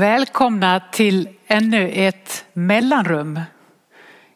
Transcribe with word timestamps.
Välkomna 0.00 0.80
till 0.92 1.28
ännu 1.46 1.88
ett 1.88 2.44
mellanrum 2.52 3.40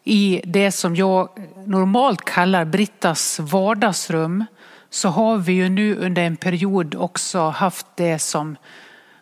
i 0.02 0.40
det 0.44 0.72
som 0.72 0.96
jag 0.96 1.28
normalt 1.66 2.24
kallar 2.24 2.64
Brittas 2.64 3.40
vardagsrum 3.40 4.44
så 4.90 5.08
har 5.08 5.36
vi 5.36 5.52
ju 5.52 5.68
nu 5.68 5.96
under 5.96 6.22
en 6.22 6.36
period 6.36 6.94
också 6.94 7.48
haft 7.48 7.86
det 7.94 8.18
som 8.18 8.56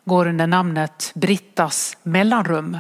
går 0.05 0.27
under 0.27 0.47
namnet 0.47 1.11
Brittas 1.15 1.97
mellanrum. 2.03 2.79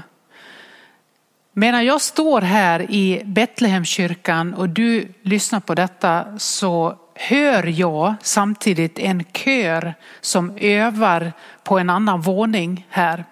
Medan 1.53 1.85
jag 1.85 2.01
står 2.01 2.41
här 2.41 2.91
i 2.91 3.23
Betlehemskyrkan 3.25 4.55
och 4.55 4.69
du 4.69 5.09
lyssnar 5.23 5.61
på 5.61 5.75
detta 5.75 6.39
så 6.39 6.97
hör 7.15 7.67
jag 7.67 8.15
samtidigt 8.23 8.99
en 8.99 9.25
kör 9.25 9.95
som 10.21 10.57
övar 10.57 11.33
på 11.65 11.79
en 11.79 11.91
annan 11.91 12.21
våning 12.21 12.87
här. 12.91 13.25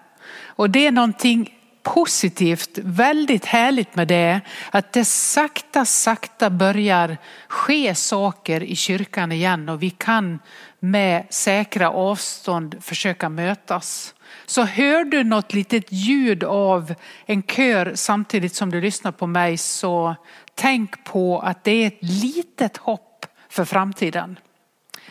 Och 0.60 0.70
det 0.70 0.86
är 0.86 0.92
någonting 0.92 1.54
positivt, 1.82 2.78
väldigt 2.78 3.44
härligt 3.44 3.94
med 3.94 4.08
det, 4.08 4.40
att 4.70 4.92
det 4.92 5.04
sakta, 5.04 5.84
sakta 5.84 6.50
börjar 6.50 7.18
ske 7.48 7.94
saker 7.94 8.62
i 8.62 8.76
kyrkan 8.76 9.32
igen 9.32 9.68
och 9.68 9.82
vi 9.82 9.90
kan 9.90 10.38
med 10.80 11.26
säkra 11.30 11.90
avstånd 11.90 12.76
försöka 12.80 13.28
mötas. 13.28 14.14
Så 14.46 14.62
hör 14.62 15.04
du 15.04 15.24
något 15.24 15.52
litet 15.52 15.92
ljud 15.92 16.44
av 16.44 16.94
en 17.26 17.42
kör 17.42 17.92
samtidigt 17.94 18.54
som 18.54 18.70
du 18.70 18.80
lyssnar 18.80 19.12
på 19.12 19.26
mig 19.26 19.56
så 19.56 20.14
tänk 20.54 21.04
på 21.04 21.38
att 21.38 21.64
det 21.64 21.70
är 21.70 21.86
ett 21.86 21.98
litet 22.00 22.76
hopp 22.76 23.26
för 23.48 23.64
framtiden. 23.64 24.38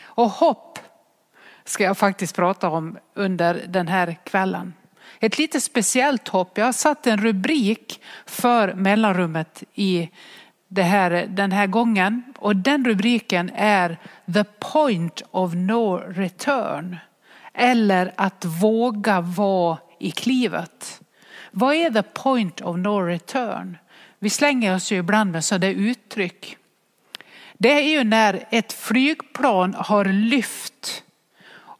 Och 0.02 0.30
hopp 0.30 0.80
ska 1.66 1.84
jag 1.84 1.98
faktiskt 1.98 2.36
prata 2.36 2.70
om 2.70 2.98
under 3.16 3.64
den 3.68 3.88
här 3.88 4.18
kvällen. 4.24 4.74
Ett 5.20 5.38
lite 5.38 5.62
speciellt 5.62 6.28
hopp. 6.28 6.58
Jag 6.58 6.66
har 6.66 6.72
satt 6.72 7.08
en 7.08 7.18
rubrik 7.18 8.02
för 8.26 8.74
mellanrummet 8.74 9.64
i 9.74 10.10
det 10.68 10.84
här, 10.84 11.28
den 11.30 11.52
här 11.52 11.68
gången 11.68 12.24
och 12.38 12.56
den 12.56 12.86
rubriken 12.86 13.52
är 13.56 13.98
The 14.34 14.44
point 14.44 15.22
of 15.32 15.54
no 15.54 15.98
return. 15.98 16.98
Eller 17.54 18.14
att 18.18 18.46
våga 18.46 19.22
vara 19.22 19.78
i 20.00 20.12
klivet. 20.12 21.02
Vad 21.52 21.76
är 21.76 21.92
the 21.92 22.04
point 22.04 22.62
of 22.62 22.78
no 22.78 23.02
return? 23.02 23.78
Vi 24.20 24.30
slänger 24.30 24.76
oss 24.76 24.92
ju 24.92 24.98
ibland 24.98 25.32
med 25.32 25.44
sådana 25.44 25.68
uttryck. 25.68 26.58
Det 27.58 27.72
är 27.72 27.90
ju 27.90 28.04
när 28.04 28.48
ett 28.50 28.74
flygplan 28.74 29.74
har 29.74 30.06
lyft 30.06 31.04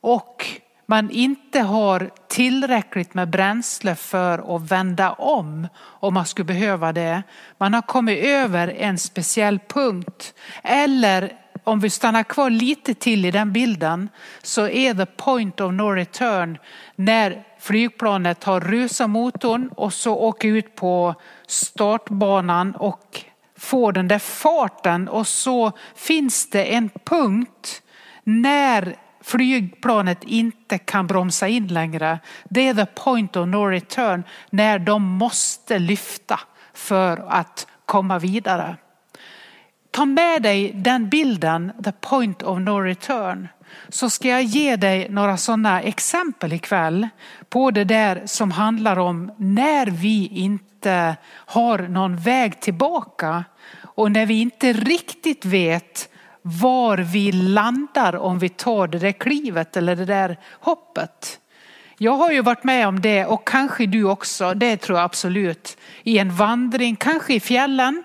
och 0.02 0.46
man 0.90 1.12
inte 1.12 1.60
har 1.60 2.10
tillräckligt 2.28 3.14
med 3.14 3.30
bränsle 3.30 3.96
för 3.96 4.56
att 4.56 4.72
vända 4.72 5.12
om 5.12 5.68
om 5.78 6.14
man 6.14 6.26
skulle 6.26 6.46
behöva 6.46 6.94
det. 6.94 7.24
Man 7.58 7.74
har 7.74 7.82
kommit 7.82 8.24
över 8.24 8.68
en 8.68 8.98
speciell 8.98 9.60
punkt. 9.60 10.34
Eller 10.64 11.34
om 11.64 11.80
vi 11.80 11.90
stannar 11.90 12.24
kvar 12.24 12.50
lite 12.50 12.94
till 12.94 13.26
i 13.26 13.32
den 13.32 13.54
bilden 13.54 14.10
så 14.44 14.68
är 14.68 14.94
the 14.94 15.06
point 15.06 15.62
of 15.62 15.74
no 15.74 15.92
return 15.92 16.58
när 16.96 17.44
flygplanet 17.60 18.44
har 18.44 18.62
rusat 18.62 19.10
motorn 19.10 19.70
och 19.76 19.94
så 19.94 20.16
åker 20.16 20.48
ut 20.48 20.76
på 20.76 21.16
startbanan 21.48 22.76
och 22.76 23.22
får 23.58 23.92
den 23.92 24.08
där 24.08 24.20
farten 24.20 25.08
och 25.08 25.28
så 25.28 25.72
finns 25.96 26.50
det 26.50 26.64
en 26.64 26.90
punkt 26.90 27.82
när 28.24 28.96
flygplanet 29.22 30.24
inte 30.24 30.78
kan 30.78 31.08
bromsa 31.08 31.48
in 31.48 31.68
längre. 31.68 32.20
Det 32.50 32.68
är 32.68 32.74
the 32.74 32.86
point 32.86 33.36
of 33.36 33.48
no 33.48 33.66
return 33.66 34.24
när 34.50 34.80
de 34.80 35.04
måste 35.04 35.80
lyfta 35.80 36.40
för 36.74 37.26
att 37.28 37.68
komma 37.86 38.20
vidare. 38.20 38.76
Ta 39.92 40.06
med 40.06 40.42
dig 40.42 40.72
den 40.76 41.10
bilden, 41.10 41.72
the 41.84 41.92
point 41.92 42.44
of 42.44 42.60
no 42.60 42.80
return. 42.82 43.48
Så 43.90 44.10
ska 44.10 44.28
jag 44.28 44.44
ge 44.44 44.76
dig 44.76 45.10
några 45.10 45.38
sådana 45.38 45.82
exempel 45.82 46.54
ikväll 46.54 47.08
på 47.50 47.72
det 47.72 47.84
där 47.84 48.22
som 48.26 48.52
handlar 48.52 49.00
om 49.00 49.32
när 49.38 49.88
vi 49.88 50.28
inte 50.28 51.16
har 51.32 51.80
någon 51.80 52.18
väg 52.18 52.60
tillbaka 52.60 53.44
och 53.82 54.12
när 54.12 54.26
vi 54.26 54.42
inte 54.42 54.74
riktigt 54.74 55.46
vet 55.46 56.09
var 56.42 56.98
vi 56.98 57.32
landar 57.32 58.16
om 58.16 58.40
vi 58.40 58.50
tar 58.50 58.88
det 58.88 59.00
där 59.00 59.12
klivet 59.12 59.78
eller 59.78 59.96
det 59.96 60.06
där 60.06 60.38
hoppet. 60.52 61.40
Jag 61.98 62.12
har 62.12 62.32
ju 62.32 62.42
varit 62.42 62.64
med 62.64 62.88
om 62.88 63.02
det 63.02 63.26
och 63.26 63.48
kanske 63.48 63.86
du 63.86 64.04
också, 64.04 64.54
det 64.54 64.78
tror 64.78 64.98
jag 64.98 65.06
absolut. 65.06 65.78
I 66.04 66.18
en 66.18 66.36
vandring, 66.36 66.96
kanske 66.96 67.34
i 67.34 67.40
fjällen. 67.40 68.04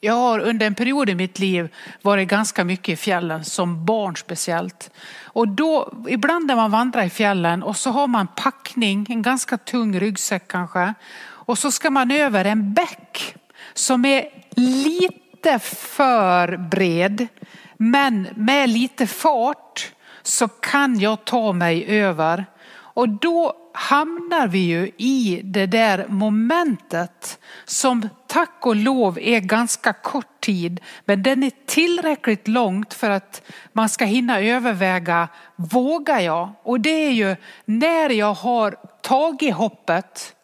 Jag 0.00 0.14
har 0.14 0.38
under 0.40 0.66
en 0.66 0.74
period 0.74 1.10
i 1.10 1.14
mitt 1.14 1.38
liv 1.38 1.68
varit 2.02 2.28
ganska 2.28 2.64
mycket 2.64 2.88
i 2.88 2.96
fjällen, 2.96 3.44
som 3.44 3.84
barn 3.84 4.16
speciellt. 4.16 4.90
Och 5.22 5.48
då, 5.48 5.92
ibland 6.08 6.46
när 6.46 6.56
man 6.56 6.70
vandrar 6.70 7.02
i 7.02 7.10
fjällen 7.10 7.62
och 7.62 7.76
så 7.76 7.90
har 7.90 8.06
man 8.06 8.26
packning, 8.36 9.06
en 9.08 9.22
ganska 9.22 9.58
tung 9.58 10.00
ryggsäck 10.00 10.48
kanske. 10.48 10.94
Och 11.24 11.58
så 11.58 11.70
ska 11.70 11.90
man 11.90 12.10
över 12.10 12.44
en 12.44 12.74
bäck 12.74 13.34
som 13.74 14.04
är 14.04 14.24
lite 14.56 15.21
lite 15.42 15.58
för 15.58 16.56
bred, 16.56 17.28
men 17.76 18.28
med 18.36 18.70
lite 18.70 19.06
fart 19.06 19.92
så 20.22 20.48
kan 20.48 21.00
jag 21.00 21.24
ta 21.24 21.52
mig 21.52 21.84
över. 22.00 22.44
Och 22.72 23.08
då 23.08 23.56
hamnar 23.74 24.46
vi 24.46 24.58
ju 24.58 24.90
i 24.96 25.40
det 25.44 25.66
där 25.66 26.06
momentet 26.08 27.38
som 27.64 28.08
tack 28.26 28.66
och 28.66 28.76
lov 28.76 29.18
är 29.18 29.40
ganska 29.40 29.92
kort 29.92 30.40
tid, 30.40 30.80
men 31.04 31.22
den 31.22 31.42
är 31.42 31.52
tillräckligt 31.66 32.48
långt 32.48 32.94
för 32.94 33.10
att 33.10 33.42
man 33.72 33.88
ska 33.88 34.04
hinna 34.04 34.40
överväga, 34.40 35.28
vågar 35.56 36.20
jag? 36.20 36.50
Och 36.62 36.80
det 36.80 37.06
är 37.06 37.10
ju 37.10 37.36
när 37.64 38.10
jag 38.10 38.34
har 38.34 38.76
tagit 39.02 39.54
hoppet 39.54 40.34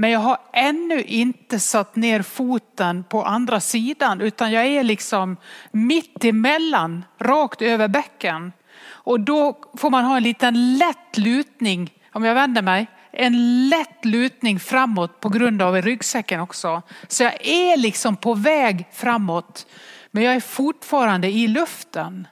men 0.00 0.10
jag 0.10 0.20
har 0.20 0.38
ännu 0.52 1.02
inte 1.02 1.60
satt 1.60 1.96
ner 1.96 2.22
foten 2.22 3.04
på 3.04 3.24
andra 3.24 3.60
sidan 3.60 4.20
utan 4.20 4.52
jag 4.52 4.66
är 4.66 4.84
liksom 4.84 5.36
mitt 5.70 6.24
emellan, 6.24 7.04
rakt 7.18 7.62
över 7.62 7.88
bäcken. 7.88 8.52
Och 8.82 9.20
då 9.20 9.58
får 9.76 9.90
man 9.90 10.04
ha 10.04 10.16
en 10.16 10.22
liten 10.22 10.78
lätt 10.78 11.18
lutning, 11.18 11.92
om 12.12 12.24
jag 12.24 12.34
vänder 12.34 12.62
mig, 12.62 12.86
en 13.12 13.68
lätt 13.68 14.04
lutning 14.04 14.60
framåt 14.60 15.20
på 15.20 15.28
grund 15.28 15.62
av 15.62 15.82
ryggsäcken 15.82 16.40
också. 16.40 16.82
Så 17.08 17.22
jag 17.22 17.46
är 17.46 17.76
liksom 17.76 18.16
på 18.16 18.34
väg 18.34 18.84
framåt, 18.92 19.66
men 20.10 20.22
jag 20.22 20.34
är 20.34 20.40
fortfarande 20.40 21.28
i 21.28 21.48
luften. 21.48 22.26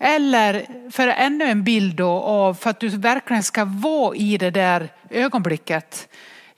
Eller 0.00 0.66
för 0.90 1.08
ännu 1.08 1.44
en 1.44 1.64
bild 1.64 1.96
då 1.96 2.10
av, 2.10 2.54
för 2.54 2.70
att 2.70 2.80
du 2.80 2.88
verkligen 2.88 3.42
ska 3.42 3.64
vara 3.64 4.16
i 4.16 4.38
det 4.38 4.50
där 4.50 4.88
ögonblicket. 5.10 6.08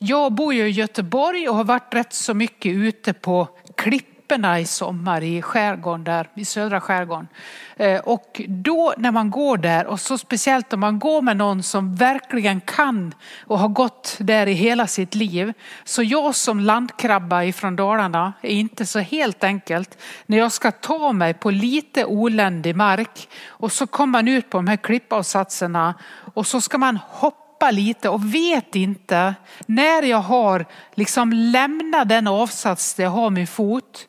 Jag 0.02 0.32
bor 0.32 0.54
ju 0.54 0.66
i 0.66 0.70
Göteborg 0.70 1.48
och 1.48 1.56
har 1.56 1.64
varit 1.64 1.94
rätt 1.94 2.12
så 2.12 2.34
mycket 2.34 2.72
ute 2.72 3.12
på 3.12 3.48
klipporna 3.76 4.60
i 4.60 4.64
sommar 4.64 5.22
i 5.22 5.42
skärgården 5.42 6.04
där, 6.04 6.28
i 6.36 6.44
södra 6.44 6.80
skärgården. 6.80 7.28
Eh, 7.76 8.00
och 8.00 8.40
då 8.48 8.94
när 8.96 9.10
man 9.10 9.30
går 9.30 9.56
där 9.56 9.86
och 9.86 10.00
så 10.00 10.18
speciellt 10.18 10.72
om 10.72 10.80
man 10.80 10.98
går 10.98 11.22
med 11.22 11.36
någon 11.36 11.62
som 11.62 11.94
verkligen 11.94 12.60
kan 12.60 13.14
och 13.46 13.58
har 13.58 13.68
gått 13.68 14.16
där 14.20 14.46
i 14.46 14.52
hela 14.52 14.86
sitt 14.86 15.14
liv. 15.14 15.52
Så 15.84 16.02
jag 16.02 16.34
som 16.34 16.60
landkrabba 16.60 17.44
ifrån 17.44 17.76
Dalarna 17.76 18.32
är 18.42 18.54
inte 18.54 18.86
så 18.86 18.98
helt 18.98 19.44
enkelt 19.44 19.98
när 20.26 20.38
jag 20.38 20.52
ska 20.52 20.70
ta 20.70 21.12
mig 21.12 21.34
på 21.34 21.50
lite 21.50 22.04
oländig 22.04 22.76
mark 22.76 23.28
och 23.46 23.72
så 23.72 23.86
kommer 23.86 24.12
man 24.12 24.28
ut 24.28 24.50
på 24.50 24.58
de 24.58 24.66
här 24.66 24.76
klippavsatserna 24.76 25.94
och 26.34 26.46
så 26.46 26.60
ska 26.60 26.78
man 26.78 26.96
hoppa 26.96 27.39
hoppar 27.60 27.72
lite 27.72 28.08
och 28.08 28.34
vet 28.34 28.74
inte 28.76 29.34
när 29.66 30.02
jag 30.02 30.20
har 30.20 30.66
liksom 30.94 31.32
lämnat 31.32 32.08
den 32.08 32.26
avsats 32.26 32.94
där 32.94 33.04
jag 33.04 33.10
har 33.10 33.30
min 33.30 33.46
fot. 33.46 34.08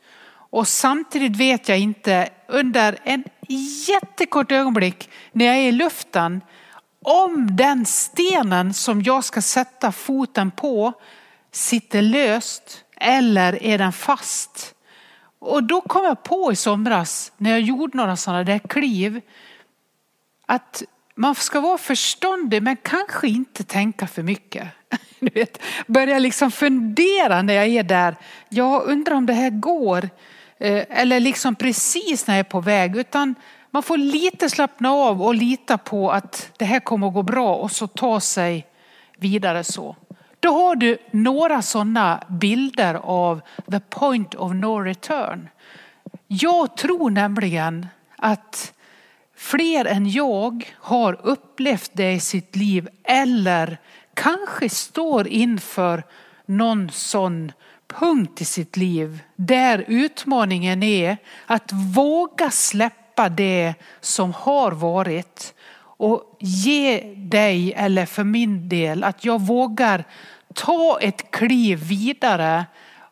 Och 0.51 0.67
samtidigt 0.67 1.35
vet 1.37 1.69
jag 1.69 1.79
inte 1.79 2.29
under 2.47 2.97
en 3.03 3.23
jättekort 3.87 4.51
ögonblick 4.51 5.09
när 5.31 5.45
jag 5.45 5.55
är 5.55 5.67
i 5.67 5.71
luften 5.71 6.41
om 7.05 7.55
den 7.55 7.85
stenen 7.85 8.73
som 8.73 9.01
jag 9.01 9.23
ska 9.23 9.41
sätta 9.41 9.91
foten 9.91 10.51
på 10.51 10.93
sitter 11.51 12.01
löst 12.01 12.83
eller 12.97 13.63
är 13.63 13.77
den 13.77 13.91
fast. 13.91 14.75
Och 15.39 15.63
då 15.63 15.81
kom 15.81 16.05
jag 16.05 16.23
på 16.23 16.51
i 16.51 16.55
somras 16.55 17.31
när 17.37 17.51
jag 17.51 17.61
gjorde 17.61 17.97
några 17.97 18.15
sådana 18.15 18.43
där 18.43 18.59
kliv 18.59 19.21
att 20.45 20.83
man 21.15 21.35
ska 21.35 21.61
vara 21.61 21.77
förståndig 21.77 22.63
men 22.63 22.77
kanske 22.77 23.27
inte 23.27 23.63
tänka 23.63 24.07
för 24.07 24.23
mycket. 24.23 24.67
Du 25.19 25.29
vet, 25.29 25.61
börja 25.87 26.19
liksom 26.19 26.51
fundera 26.51 27.41
när 27.41 27.53
jag 27.53 27.67
är 27.67 27.83
där. 27.83 28.15
Jag 28.49 28.83
undrar 28.83 29.15
om 29.15 29.25
det 29.25 29.33
här 29.33 29.49
går. 29.49 30.09
Eh, 30.57 30.85
eller 30.89 31.19
liksom 31.19 31.55
precis 31.55 32.27
när 32.27 32.35
jag 32.35 32.39
är 32.39 32.49
på 32.49 32.59
väg. 32.59 32.95
Utan 32.97 33.35
man 33.71 33.83
får 33.83 33.97
lite 33.97 34.49
slappna 34.49 34.91
av 34.91 35.21
och 35.21 35.35
lita 35.35 35.77
på 35.77 36.11
att 36.11 36.51
det 36.57 36.65
här 36.65 36.79
kommer 36.79 37.07
att 37.07 37.13
gå 37.13 37.23
bra 37.23 37.55
och 37.55 37.71
så 37.71 37.87
ta 37.87 38.19
sig 38.19 38.65
vidare 39.17 39.63
så. 39.63 39.95
Då 40.39 40.49
har 40.53 40.75
du 40.75 40.97
några 41.11 41.61
sådana 41.61 42.23
bilder 42.29 42.93
av 42.95 43.41
the 43.71 43.79
point 43.79 44.35
of 44.35 44.53
no 44.53 44.79
return. 44.79 45.49
Jag 46.27 46.77
tror 46.77 47.09
nämligen 47.09 47.87
att 48.15 48.73
fler 49.41 49.85
än 49.85 50.09
jag 50.09 50.73
har 50.75 51.19
upplevt 51.23 51.91
det 51.93 52.11
i 52.11 52.19
sitt 52.19 52.55
liv 52.55 52.89
eller 53.03 53.77
kanske 54.13 54.69
står 54.69 55.27
inför 55.27 56.03
någon 56.45 56.89
sån 56.91 57.51
punkt 57.87 58.41
i 58.41 58.45
sitt 58.45 58.77
liv 58.77 59.19
där 59.35 59.85
utmaningen 59.87 60.83
är 60.83 61.17
att 61.45 61.71
våga 61.95 62.49
släppa 62.49 63.29
det 63.29 63.73
som 63.99 64.33
har 64.33 64.71
varit 64.71 65.53
och 65.97 66.37
ge 66.39 67.13
dig, 67.15 67.73
eller 67.73 68.05
för 68.05 68.23
min 68.23 68.69
del, 68.69 69.03
att 69.03 69.25
jag 69.25 69.41
vågar 69.41 70.03
ta 70.53 70.99
ett 71.01 71.31
kliv 71.31 71.79
vidare 71.87 72.65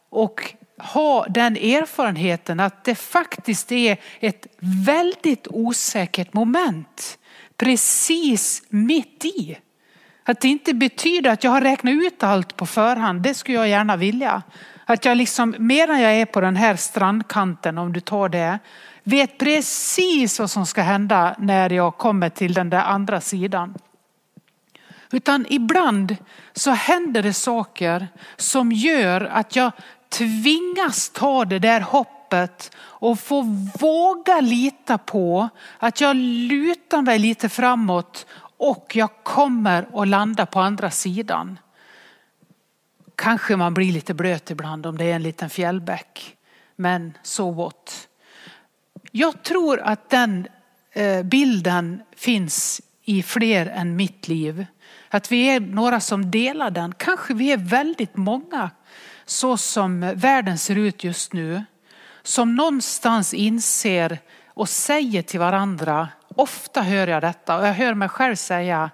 och 0.10 0.54
ha 0.80 1.26
den 1.30 1.56
erfarenheten 1.56 2.60
att 2.60 2.84
det 2.84 2.96
faktiskt 2.96 3.72
är 3.72 3.98
ett 4.20 4.48
väldigt 4.60 5.48
osäkert 5.50 6.34
moment 6.34 7.18
precis 7.58 8.64
mitt 8.70 9.26
i. 9.26 9.58
Att 10.24 10.42
det 10.42 10.48
inte 10.48 10.74
betyder 10.74 11.32
att 11.32 11.44
jag 11.44 11.52
har 11.52 11.62
räknat 11.62 11.94
ut 11.94 12.24
allt 12.24 12.56
på 12.56 12.66
förhand, 12.66 13.22
det 13.22 13.34
skulle 13.34 13.58
jag 13.58 13.70
gärna 13.70 13.96
vilja. 13.98 14.44
Att 14.86 15.06
jag 15.06 15.18
liksom, 15.18 15.56
medan 15.60 16.02
jag 16.02 16.14
är 16.14 16.26
på 16.26 16.42
den 16.42 16.56
här 16.56 16.76
strandkanten, 16.76 17.78
om 17.78 17.94
du 17.94 18.00
tar 18.00 18.30
det, 18.30 18.60
vet 19.04 19.38
precis 19.38 20.40
vad 20.40 20.52
som 20.52 20.66
ska 20.66 20.82
hända 20.82 21.36
när 21.40 21.70
jag 21.70 21.98
kommer 21.98 22.30
till 22.30 22.54
den 22.54 22.70
där 22.70 22.84
andra 22.84 23.22
sidan. 23.22 23.76
Utan 25.12 25.46
ibland 25.50 26.16
så 26.54 26.72
händer 26.72 27.24
det 27.24 27.34
saker 27.34 28.08
som 28.38 28.72
gör 28.72 29.22
att 29.22 29.56
jag 29.56 29.72
tvingas 30.10 31.10
ta 31.10 31.46
det 31.46 31.60
där 31.60 31.82
hoppet 31.82 32.72
och 32.78 33.20
få 33.20 33.42
våga 33.80 34.42
lita 34.42 34.98
på 34.98 35.50
att 35.78 36.02
jag 36.02 36.16
lutar 36.16 37.02
mig 37.02 37.20
lite 37.20 37.50
framåt 37.50 38.26
och 38.58 38.92
jag 38.96 39.10
kommer 39.24 40.02
att 40.02 40.08
landa 40.08 40.46
på 40.46 40.60
andra 40.60 40.92
sidan. 40.92 41.60
Kanske 43.16 43.56
man 43.56 43.74
blir 43.74 43.92
lite 43.92 44.14
blöt 44.14 44.52
ibland 44.52 44.86
om 44.86 44.98
det 44.98 45.06
är 45.06 45.16
en 45.16 45.24
liten 45.24 45.50
fjällbäck. 45.50 46.38
Men 46.76 47.18
so 47.24 47.52
what. 47.52 48.08
Jag 49.12 49.44
tror 49.44 49.80
att 49.80 50.10
den 50.10 50.48
eh, 50.92 51.24
bilden 51.24 52.02
finns 52.16 52.82
i 53.04 53.24
fler 53.24 53.66
än 53.66 53.96
mitt 53.96 54.28
liv. 54.28 54.66
Att 55.10 55.32
vi 55.32 55.50
är 55.50 55.60
några 55.60 56.00
som 56.00 56.32
delar 56.32 56.72
den. 56.72 56.94
Kanske 56.98 57.34
vi 57.34 57.52
är 57.52 57.58
väldigt 57.58 58.18
många 58.18 58.70
så 59.30 59.58
som 59.58 60.12
världen 60.16 60.58
ser 60.58 60.76
ut 60.76 61.04
just 61.04 61.34
nu. 61.34 61.64
Som 62.24 62.56
någonstans 62.56 63.34
inser 63.34 64.20
och 64.48 64.70
säger 64.70 65.22
till 65.22 65.40
varandra, 65.40 66.10
ofta 66.36 66.82
hör 66.82 67.08
jag 67.08 67.24
detta 67.24 67.58
och 67.58 67.68
jag 67.68 67.74
hör 67.74 67.94
mig 67.94 68.10
själv 68.10 68.36
säga, 68.36 68.90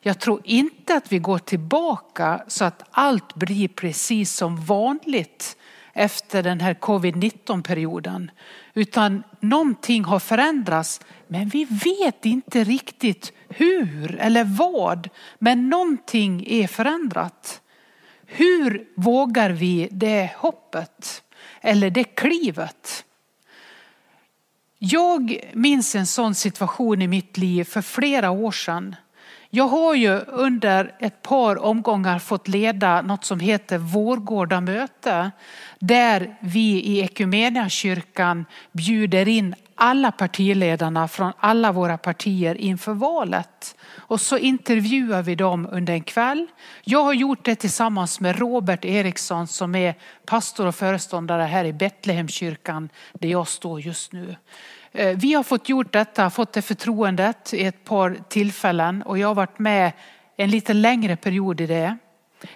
jag 0.00 0.18
tror 0.18 0.40
inte 0.44 0.94
att 0.94 1.12
vi 1.12 1.18
går 1.18 1.38
tillbaka 1.38 2.44
så 2.48 2.64
att 2.64 2.82
allt 2.90 3.34
blir 3.34 3.68
precis 3.68 4.32
som 4.36 4.64
vanligt 4.64 5.56
efter 5.92 6.42
den 6.42 6.60
här 6.60 6.74
covid-19 6.74 7.62
perioden. 7.62 8.30
Utan 8.74 9.22
någonting 9.40 10.04
har 10.04 10.18
förändrats 10.18 11.00
men 11.28 11.48
vi 11.48 11.64
vet 11.64 12.24
inte 12.24 12.64
riktigt 12.64 13.32
hur 13.48 14.16
eller 14.20 14.44
vad. 14.44 15.08
Men 15.38 15.68
någonting 15.68 16.44
är 16.48 16.66
förändrat. 16.66 17.61
Hur 18.34 18.88
vågar 18.96 19.50
vi 19.50 19.88
det 19.90 20.30
hoppet 20.36 21.22
eller 21.60 21.90
det 21.90 22.04
klivet? 22.04 23.04
Jag 24.78 25.50
minns 25.52 25.94
en 25.94 26.06
sån 26.06 26.34
situation 26.34 27.02
i 27.02 27.06
mitt 27.06 27.38
liv 27.38 27.64
för 27.64 27.82
flera 27.82 28.30
år 28.30 28.52
sedan. 28.52 28.96
Jag 29.54 29.68
har 29.68 29.94
ju 29.94 30.18
under 30.18 30.94
ett 30.98 31.22
par 31.22 31.62
omgångar 31.62 32.18
fått 32.18 32.48
leda 32.48 33.02
något 33.02 33.24
som 33.24 33.40
heter 33.40 33.78
Vårgårda 33.78 34.60
möte 34.60 35.30
där 35.78 36.36
vi 36.40 37.00
i 37.00 37.08
kyrkan 37.68 38.44
bjuder 38.72 39.28
in 39.28 39.54
alla 39.74 40.12
partiledarna 40.12 41.08
från 41.08 41.32
alla 41.38 41.72
våra 41.72 41.98
partier 41.98 42.54
inför 42.54 42.94
valet. 42.94 43.76
Och 43.96 44.20
så 44.20 44.38
intervjuar 44.38 45.22
vi 45.22 45.34
dem 45.34 45.68
under 45.72 45.92
en 45.92 46.02
kväll. 46.02 46.46
Jag 46.84 47.04
har 47.04 47.12
gjort 47.12 47.44
det 47.44 47.54
tillsammans 47.54 48.20
med 48.20 48.38
Robert 48.38 48.84
Eriksson 48.84 49.46
som 49.46 49.74
är 49.74 49.94
pastor 50.26 50.66
och 50.66 50.74
föreståndare 50.74 51.42
här 51.42 51.64
i 51.64 51.72
Betlehemskyrkan 51.72 52.88
där 53.12 53.28
jag 53.28 53.48
står 53.48 53.80
just 53.80 54.12
nu. 54.12 54.36
Eh, 54.92 55.16
vi 55.16 55.34
har 55.34 55.42
fått 55.42 55.68
gjort 55.68 55.92
detta, 55.92 56.30
fått 56.30 56.52
det 56.52 56.62
förtroendet 56.62 57.54
i 57.54 57.64
ett 57.64 57.84
par 57.84 58.18
tillfällen 58.28 59.02
och 59.02 59.18
jag 59.18 59.28
har 59.28 59.34
varit 59.34 59.58
med 59.58 59.92
en 60.36 60.50
lite 60.50 60.72
längre 60.72 61.16
period 61.16 61.60
i 61.60 61.66
det. 61.66 61.96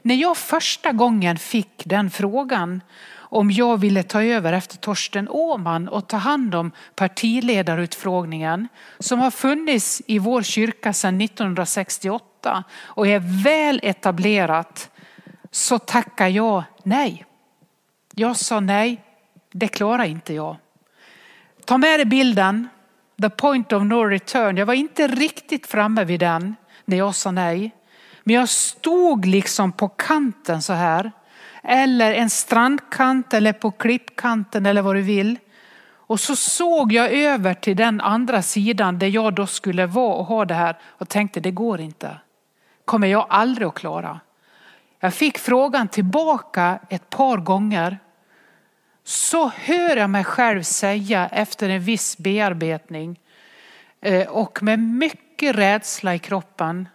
När 0.02 0.14
jag 0.14 0.36
första 0.36 0.92
gången 0.92 1.38
fick 1.38 1.82
den 1.84 2.10
frågan 2.10 2.80
om 3.14 3.50
jag 3.50 3.76
ville 3.76 4.02
ta 4.02 4.22
över 4.22 4.52
efter 4.52 4.76
Torsten 4.76 5.28
Åman 5.28 5.88
och 5.88 6.08
ta 6.08 6.16
hand 6.16 6.54
om 6.54 6.72
partiledarutfrågningen 6.94 8.68
som 8.98 9.20
har 9.20 9.30
funnits 9.30 10.02
i 10.06 10.18
vår 10.18 10.42
kyrka 10.42 10.92
sedan 10.92 11.20
1968 11.20 12.64
och 12.78 13.06
är 13.06 13.44
väl 13.44 13.80
etablerat 13.82 14.90
så 15.50 15.78
tackar 15.78 16.28
jag 16.28 16.64
nej. 16.82 17.24
Jag 18.14 18.36
sa 18.36 18.60
nej, 18.60 19.04
det 19.52 19.68
klarar 19.68 20.04
inte 20.04 20.34
jag. 20.34 20.56
Ta 21.66 21.78
med 21.78 21.98
dig 21.98 22.06
bilden, 22.06 22.68
the 23.22 23.30
point 23.30 23.72
of 23.72 23.82
no 23.82 24.04
return. 24.04 24.56
Jag 24.56 24.66
var 24.66 24.74
inte 24.74 25.06
riktigt 25.06 25.66
framme 25.66 26.04
vid 26.04 26.20
den 26.20 26.56
när 26.84 26.96
jag 26.96 27.14
sa 27.14 27.30
nej. 27.30 27.70
Men 28.24 28.34
jag 28.34 28.48
stod 28.48 29.26
liksom 29.26 29.72
på 29.72 29.88
kanten 29.88 30.62
så 30.62 30.72
här. 30.72 31.12
Eller 31.62 32.12
en 32.12 32.30
strandkant 32.30 33.34
eller 33.34 33.52
på 33.52 33.70
klippkanten 33.70 34.66
eller 34.66 34.82
vad 34.82 34.94
du 34.94 35.02
vill. 35.02 35.38
Och 35.88 36.20
så 36.20 36.36
såg 36.36 36.92
jag 36.92 37.12
över 37.12 37.54
till 37.54 37.76
den 37.76 38.00
andra 38.00 38.42
sidan 38.42 38.98
där 38.98 39.06
jag 39.06 39.34
då 39.34 39.46
skulle 39.46 39.86
vara 39.86 40.14
och 40.14 40.24
ha 40.24 40.44
det 40.44 40.54
här 40.54 40.78
och 40.84 41.08
tänkte 41.08 41.40
det 41.40 41.50
går 41.50 41.80
inte. 41.80 42.16
Kommer 42.84 43.06
jag 43.06 43.26
aldrig 43.28 43.68
att 43.68 43.74
klara. 43.74 44.20
Jag 45.00 45.14
fick 45.14 45.38
frågan 45.38 45.88
tillbaka 45.88 46.78
ett 46.88 47.10
par 47.10 47.36
gånger 47.36 47.98
så 49.08 49.48
hör 49.48 49.96
jag 49.96 50.10
mig 50.10 50.24
själv 50.24 50.62
säga 50.62 51.28
efter 51.32 51.68
en 51.68 51.80
viss 51.80 52.18
bearbetning 52.18 53.20
eh, 54.00 54.28
och 54.28 54.62
med 54.62 54.78
mycket 54.78 55.56
rädsla 55.56 56.14
i 56.14 56.18
kroppen. 56.18 56.88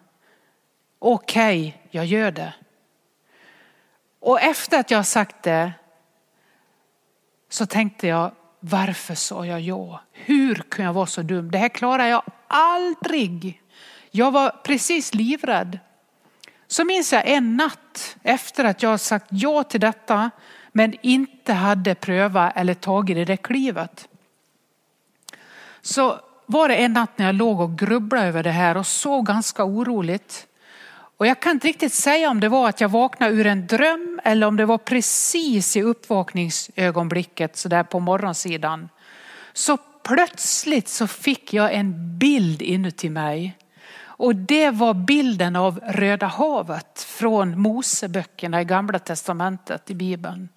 Okej, 0.99 1.67
okay, 1.67 1.81
jag 1.91 2.05
gör 2.05 2.31
det. 2.31 2.53
Och 4.19 4.41
efter 4.41 4.79
att 4.79 4.91
jag 4.91 4.97
har 4.97 5.03
sagt 5.03 5.43
det 5.43 5.71
så 7.49 7.65
tänkte 7.65 8.07
jag, 8.07 8.31
varför 8.59 9.15
sa 9.15 9.45
jag 9.45 9.61
ja? 9.61 10.01
Hur 10.11 10.55
kunde 10.55 10.87
jag 10.87 10.93
vara 10.93 11.05
så 11.05 11.21
dum? 11.21 11.51
Det 11.51 11.57
här 11.57 11.69
klarar 11.69 12.05
jag 12.05 12.23
aldrig. 12.47 13.61
Jag 14.11 14.31
var 14.31 14.49
precis 14.63 15.13
livrädd. 15.13 15.79
Så 16.67 16.85
minns 16.85 17.13
jag 17.13 17.27
en 17.27 17.57
natt 17.57 18.17
efter 18.23 18.65
att 18.65 18.83
jag 18.83 18.99
sagt 18.99 19.27
ja 19.29 19.63
till 19.63 19.81
detta 19.81 20.31
men 20.71 20.93
inte 21.01 21.53
hade 21.53 21.95
prövat 21.95 22.53
eller 22.55 22.73
tagit 22.73 23.15
det 23.15 23.25
där 23.25 23.35
klivet. 23.35 24.07
Så 25.81 26.19
var 26.45 26.69
det 26.69 26.75
en 26.75 26.93
natt 26.93 27.17
när 27.17 27.25
jag 27.25 27.35
låg 27.35 27.59
och 27.59 27.77
grubblade 27.77 28.27
över 28.27 28.43
det 28.43 28.51
här 28.51 28.77
och 28.77 28.87
sov 28.87 29.23
ganska 29.23 29.63
oroligt. 29.63 30.47
Och 31.17 31.27
jag 31.27 31.39
kan 31.39 31.51
inte 31.51 31.67
riktigt 31.67 31.93
säga 31.93 32.29
om 32.29 32.39
det 32.39 32.49
var 32.49 32.69
att 32.69 32.81
jag 32.81 32.89
vaknade 32.89 33.33
ur 33.33 33.45
en 33.45 33.67
dröm 33.67 34.19
eller 34.23 34.47
om 34.47 34.57
det 34.57 34.65
var 34.65 34.77
precis 34.77 35.75
i 35.77 35.81
uppvakningsögonblicket 35.81 37.57
så 37.57 37.69
där 37.69 37.83
på 37.83 37.99
morgonsidan. 37.99 38.89
Så 39.53 39.77
plötsligt 40.03 40.87
så 40.87 41.07
fick 41.07 41.53
jag 41.53 41.73
en 41.73 42.17
bild 42.17 42.61
inuti 42.61 43.09
mig 43.09 43.57
och 44.21 44.35
det 44.35 44.69
var 44.69 44.93
bilden 44.93 45.55
av 45.55 45.79
Röda 45.83 46.27
havet 46.27 47.01
från 47.07 47.59
Moseböckerna 47.59 48.61
i 48.61 48.65
gamla 48.65 48.99
testamentet 48.99 49.89
i 49.89 49.95
Bibeln. 49.95 50.49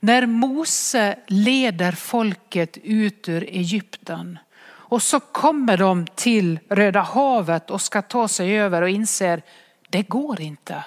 När 0.00 0.26
Mose 0.26 1.18
leder 1.26 1.92
folket 1.92 2.78
ut 2.82 3.28
ur 3.28 3.42
Egypten 3.42 4.38
och 4.68 5.02
så 5.02 5.20
kommer 5.20 5.76
de 5.76 6.06
till 6.06 6.58
Röda 6.68 7.00
havet 7.00 7.70
och 7.70 7.80
ska 7.80 8.02
ta 8.02 8.28
sig 8.28 8.58
över 8.58 8.82
och 8.82 8.88
inser 8.88 9.42
det 9.90 10.02
går 10.02 10.40
inte. 10.40 10.84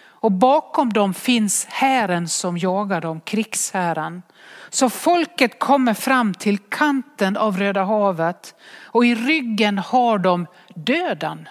Och 0.00 0.32
bakom 0.32 0.92
dem 0.92 1.14
finns 1.14 1.64
hären 1.64 2.28
som 2.28 2.58
jagar 2.58 3.00
dem, 3.00 3.20
krigshären. 3.20 4.22
Så 4.70 4.90
folket 4.90 5.58
kommer 5.58 5.94
fram 5.94 6.34
till 6.34 6.58
kanten 6.58 7.36
av 7.36 7.56
Röda 7.56 7.84
havet 7.84 8.54
och 8.82 9.06
i 9.06 9.14
ryggen 9.14 9.78
har 9.78 10.18
de 10.18 10.46
döden. 10.74 11.48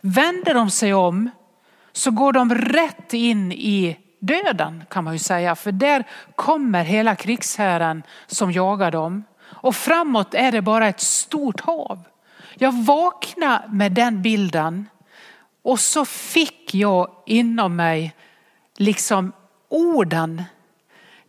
Vänder 0.00 0.54
de 0.54 0.70
sig 0.70 0.94
om 0.94 1.30
så 1.92 2.10
går 2.10 2.32
de 2.32 2.54
rätt 2.54 3.14
in 3.14 3.52
i 3.52 3.96
döden 4.20 4.84
kan 4.90 5.04
man 5.04 5.12
ju 5.12 5.18
säga. 5.18 5.56
För 5.56 5.72
där 5.72 6.04
kommer 6.34 6.84
hela 6.84 7.16
krigsherren 7.16 8.02
som 8.26 8.52
jagar 8.52 8.90
dem. 8.90 9.24
Och 9.42 9.76
framåt 9.76 10.34
är 10.34 10.52
det 10.52 10.62
bara 10.62 10.88
ett 10.88 11.00
stort 11.00 11.60
hav. 11.60 12.02
Jag 12.54 12.84
vaknade 12.84 13.62
med 13.68 13.92
den 13.92 14.22
bilden 14.22 14.88
och 15.62 15.80
så 15.80 16.04
fick 16.04 16.74
jag 16.74 17.10
inom 17.26 17.76
mig 17.76 18.14
liksom 18.76 19.32
orden. 19.68 20.42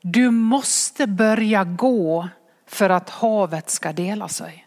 Du 0.02 0.32
måste 0.32 1.08
börja 1.08 1.64
gå 1.64 2.30
för 2.68 2.90
att 2.90 3.10
havet 3.10 3.70
ska 3.70 3.94
dela 3.94 4.28
sig. 4.28 4.66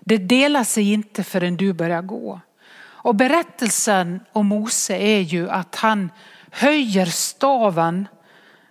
Det 0.00 0.18
delar 0.18 0.64
sig 0.64 0.92
inte 0.92 1.24
förrän 1.24 1.56
du 1.56 1.72
börjar 1.72 2.02
gå. 2.02 2.40
Och 2.80 3.14
berättelsen 3.14 4.20
om 4.32 4.46
Mose 4.46 4.96
är 4.96 5.20
ju 5.20 5.50
att 5.50 5.74
han 5.74 6.10
höjer 6.50 7.06
staven 7.06 8.08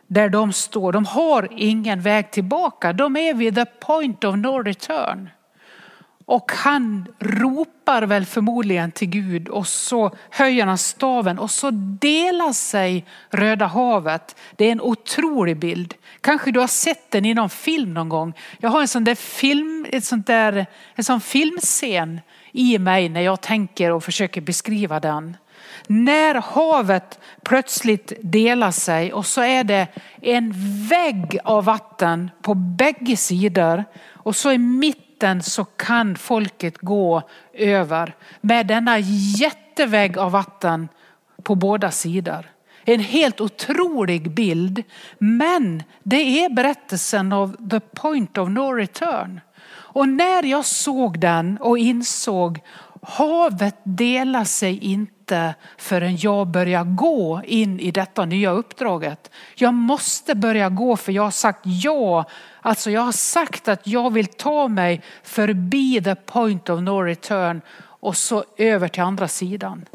där 0.07 0.29
de 0.29 0.53
står. 0.53 0.91
De 0.91 1.05
har 1.05 1.47
ingen 1.51 2.01
väg 2.01 2.31
tillbaka. 2.31 2.93
De 2.93 3.17
är 3.17 3.33
vid 3.33 3.55
the 3.55 3.65
point 3.65 4.23
of 4.23 4.35
no 4.35 4.63
return. 4.63 5.29
Och 6.29 6.51
han 6.51 7.07
ropar 7.19 8.01
väl 8.01 8.25
förmodligen 8.25 8.91
till 8.91 9.09
Gud 9.09 9.47
och 9.47 9.67
så 9.67 10.15
höjer 10.29 10.65
han 10.65 10.77
staven 10.77 11.39
och 11.39 11.51
så 11.51 11.71
delar 11.99 12.53
sig 12.53 13.05
Röda 13.29 13.65
havet. 13.65 14.35
Det 14.55 14.65
är 14.65 14.71
en 14.71 14.81
otrolig 14.81 15.57
bild. 15.59 15.93
Kanske 16.21 16.51
du 16.51 16.59
har 16.59 16.67
sett 16.67 17.11
den 17.11 17.25
i 17.25 17.33
någon 17.33 17.49
film 17.49 17.93
någon 17.93 18.09
gång. 18.09 18.33
Jag 18.59 18.69
har 18.69 18.81
en 18.81 18.87
sån 18.87 19.03
där 19.03 19.15
film, 19.15 19.85
ett 19.89 20.03
sånt 20.03 20.27
där, 20.27 20.65
en 20.95 21.03
sån 21.03 21.21
filmscen 21.21 22.19
i 22.51 22.79
mig 22.79 23.09
när 23.09 23.21
jag 23.21 23.41
tänker 23.41 23.91
och 23.91 24.03
försöker 24.03 24.41
beskriva 24.41 24.99
den. 24.99 25.37
När 25.87 26.35
havet 26.35 27.19
plötsligt 27.43 28.13
delar 28.21 28.71
sig 28.71 29.13
och 29.13 29.25
så 29.25 29.41
är 29.41 29.63
det 29.63 29.87
en 30.21 30.53
vägg 30.87 31.39
av 31.43 31.65
vatten 31.65 32.31
på 32.41 32.53
bägge 32.53 33.17
sidor 33.17 33.85
och 34.13 34.35
så 34.35 34.51
i 34.51 34.57
mitten 35.17 35.43
så 35.43 35.65
kan 35.65 36.15
folket 36.15 36.77
gå 36.77 37.21
över 37.53 38.15
med 38.41 38.67
denna 38.67 38.99
jättevägg 38.99 40.17
av 40.17 40.31
vatten 40.31 40.87
på 41.43 41.55
båda 41.55 41.91
sidor. 41.91 42.45
En 42.85 42.99
helt 42.99 43.41
otrolig 43.41 44.31
bild. 44.31 44.83
Men 45.17 45.83
det 46.03 46.43
är 46.43 46.49
berättelsen 46.49 47.33
av 47.33 47.69
the 47.69 47.79
point 47.79 48.37
of 48.37 48.49
no 48.49 48.73
return. 48.73 49.41
Och 49.95 50.09
när 50.09 50.43
jag 50.43 50.65
såg 50.65 51.19
den 51.19 51.57
och 51.57 51.77
insåg 51.77 52.59
havet 53.01 53.75
delar 53.83 54.43
sig 54.43 54.79
inte 54.79 55.16
förrän 55.77 56.17
jag 56.17 56.47
börjar 56.47 56.83
gå 56.83 57.41
in 57.45 57.79
i 57.79 57.91
detta 57.91 58.25
nya 58.25 58.51
uppdraget. 58.51 59.31
Jag 59.55 59.73
måste 59.73 60.35
börja 60.35 60.69
gå 60.69 60.97
för 60.97 61.11
jag 61.11 61.23
har 61.23 61.31
sagt 61.31 61.59
ja. 61.63 62.25
Alltså 62.61 62.91
jag 62.91 63.01
har 63.01 63.11
sagt 63.11 63.67
att 63.67 63.87
jag 63.87 64.13
vill 64.13 64.27
ta 64.27 64.67
mig 64.67 65.01
förbi 65.23 66.01
the 66.03 66.15
point 66.15 66.69
of 66.69 66.81
no 66.81 67.01
return 67.01 67.61
och 67.79 68.17
så 68.17 68.43
över 68.57 68.87
till 68.87 69.03
andra 69.03 69.27
sidan. 69.27 69.85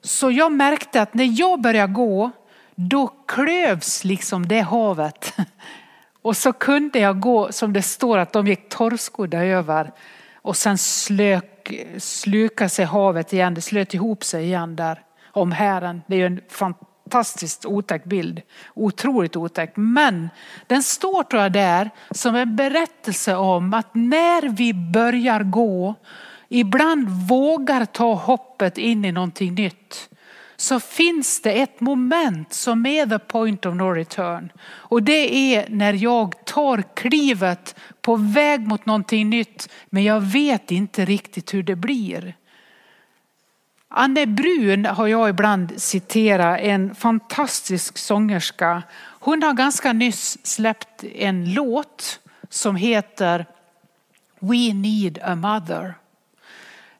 Så 0.00 0.30
jag 0.30 0.52
märkte 0.52 1.02
att 1.02 1.14
när 1.14 1.40
jag 1.40 1.60
började 1.60 1.92
gå, 1.92 2.30
då 2.74 3.06
klövs 3.26 4.04
liksom 4.04 4.48
det 4.48 4.60
havet. 4.60 5.34
Och 6.22 6.36
så 6.36 6.52
kunde 6.52 6.98
jag 6.98 7.20
gå, 7.20 7.52
som 7.52 7.72
det 7.72 7.82
står 7.82 8.18
att 8.18 8.32
de 8.32 8.46
gick 8.46 8.68
torrskodda 8.68 9.44
över 9.44 9.92
och 10.34 10.56
sen 10.56 10.78
slök, 10.78 11.57
slukade 11.98 12.70
sig 12.70 12.84
havet 12.84 13.32
igen, 13.32 13.54
det 13.54 13.60
slöt 13.60 13.94
ihop 13.94 14.24
sig 14.24 14.44
igen 14.44 14.76
där 14.76 15.02
om 15.32 15.52
Herren. 15.52 16.02
Det 16.06 16.14
är 16.14 16.18
ju 16.18 16.26
en 16.26 16.40
fantastiskt 16.48 17.66
otäck 17.66 18.04
bild, 18.04 18.42
otroligt 18.74 19.36
otäck. 19.36 19.72
Men 19.76 20.30
den 20.66 20.82
står 20.82 21.22
tror 21.22 21.42
jag 21.42 21.52
där 21.52 21.90
som 22.10 22.34
en 22.34 22.56
berättelse 22.56 23.36
om 23.36 23.74
att 23.74 23.94
när 23.94 24.48
vi 24.48 24.74
börjar 24.74 25.42
gå, 25.42 25.94
ibland 26.48 27.08
vågar 27.08 27.84
ta 27.84 28.14
hoppet 28.14 28.78
in 28.78 29.04
i 29.04 29.12
någonting 29.12 29.54
nytt 29.54 30.08
så 30.60 30.80
finns 30.80 31.40
det 31.40 31.52
ett 31.52 31.80
moment 31.80 32.52
som 32.52 32.86
är 32.86 33.06
the 33.06 33.18
point 33.18 33.66
of 33.66 33.74
no 33.74 33.82
return. 33.82 34.52
Och 34.66 35.02
det 35.02 35.54
är 35.54 35.68
när 35.68 35.92
jag 35.92 36.44
tar 36.44 36.82
klivet 36.94 37.74
på 38.00 38.16
väg 38.16 38.60
mot 38.60 38.86
någonting 38.86 39.30
nytt 39.30 39.68
men 39.90 40.04
jag 40.04 40.20
vet 40.20 40.70
inte 40.70 41.04
riktigt 41.04 41.54
hur 41.54 41.62
det 41.62 41.76
blir. 41.76 42.34
Anne 43.88 44.26
Brun 44.26 44.84
har 44.84 45.06
jag 45.06 45.28
ibland 45.28 45.72
citerat, 45.76 46.60
en 46.60 46.94
fantastisk 46.94 47.98
sångerska. 47.98 48.82
Hon 49.20 49.42
har 49.42 49.52
ganska 49.52 49.92
nyss 49.92 50.46
släppt 50.46 51.04
en 51.04 51.54
låt 51.54 52.20
som 52.48 52.76
heter 52.76 53.46
We 54.38 54.74
need 54.74 55.18
a 55.22 55.34
mother. 55.34 55.94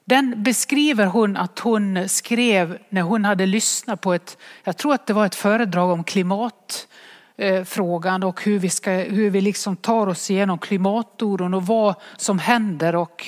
Den 0.09 0.43
beskriver 0.43 1.05
hon 1.05 1.37
att 1.37 1.59
hon 1.59 2.09
skrev 2.09 2.77
när 2.89 3.01
hon 3.01 3.25
hade 3.25 3.45
lyssnat 3.45 4.01
på 4.01 4.13
ett, 4.13 4.37
jag 4.63 4.77
tror 4.77 4.93
att 4.93 5.07
det 5.07 5.13
var 5.13 5.25
ett 5.25 5.35
föredrag 5.35 5.89
om 5.89 6.03
klimatfrågan 6.03 8.23
eh, 8.23 8.29
och 8.29 8.43
hur 8.43 8.59
vi, 8.59 8.69
ska, 8.69 8.91
hur 8.91 9.29
vi 9.29 9.41
liksom 9.41 9.75
tar 9.75 10.07
oss 10.07 10.31
igenom 10.31 10.57
klimatoron 10.57 11.53
och 11.53 11.65
vad 11.65 11.95
som 12.17 12.39
händer 12.39 12.95
och 12.95 13.25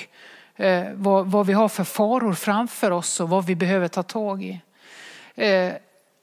eh, 0.55 0.83
vad, 0.93 1.27
vad 1.27 1.45
vi 1.45 1.53
har 1.53 1.69
för 1.69 1.83
faror 1.83 2.33
framför 2.33 2.91
oss 2.91 3.19
och 3.19 3.29
vad 3.29 3.45
vi 3.45 3.55
behöver 3.55 3.87
ta 3.87 4.03
tag 4.03 4.43
i. 4.43 4.61
Eh, 5.35 5.73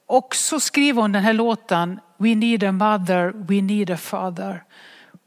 och 0.07 0.35
så 0.35 0.59
skriver 0.59 1.01
hon 1.01 1.11
den 1.11 1.23
här 1.23 1.33
låten 1.33 1.99
We 2.17 2.35
need 2.35 2.63
a 2.63 2.71
mother, 2.71 3.33
we 3.35 3.61
need 3.61 3.91
a 3.91 3.97
father. 3.97 4.63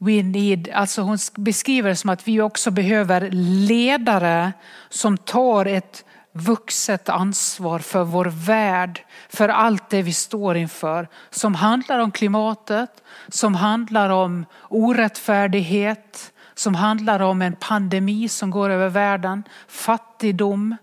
We 0.05 0.23
need, 0.23 0.69
alltså 0.73 1.01
hon 1.01 1.17
beskriver 1.35 1.89
det 1.89 1.95
som 1.95 2.09
att 2.09 2.27
vi 2.27 2.41
också 2.41 2.71
behöver 2.71 3.29
ledare 3.67 4.53
som 4.89 5.17
tar 5.17 5.65
ett 5.65 6.05
vuxet 6.31 7.09
ansvar 7.09 7.79
för 7.79 8.03
vår 8.03 8.25
värld, 8.25 9.05
för 9.29 9.49
allt 9.49 9.89
det 9.89 10.01
vi 10.01 10.13
står 10.13 10.57
inför. 10.57 11.07
Som 11.29 11.55
handlar 11.55 11.99
om 11.99 12.11
klimatet, 12.11 13.03
som 13.27 13.55
handlar 13.55 14.09
om 14.09 14.45
orättfärdighet, 14.69 16.33
som 16.53 16.75
handlar 16.75 17.19
om 17.19 17.41
en 17.41 17.55
pandemi 17.55 18.29
som 18.29 18.51
går 18.51 18.69
över 18.69 18.89
världen, 18.89 19.43
fattigdom, 19.67 20.77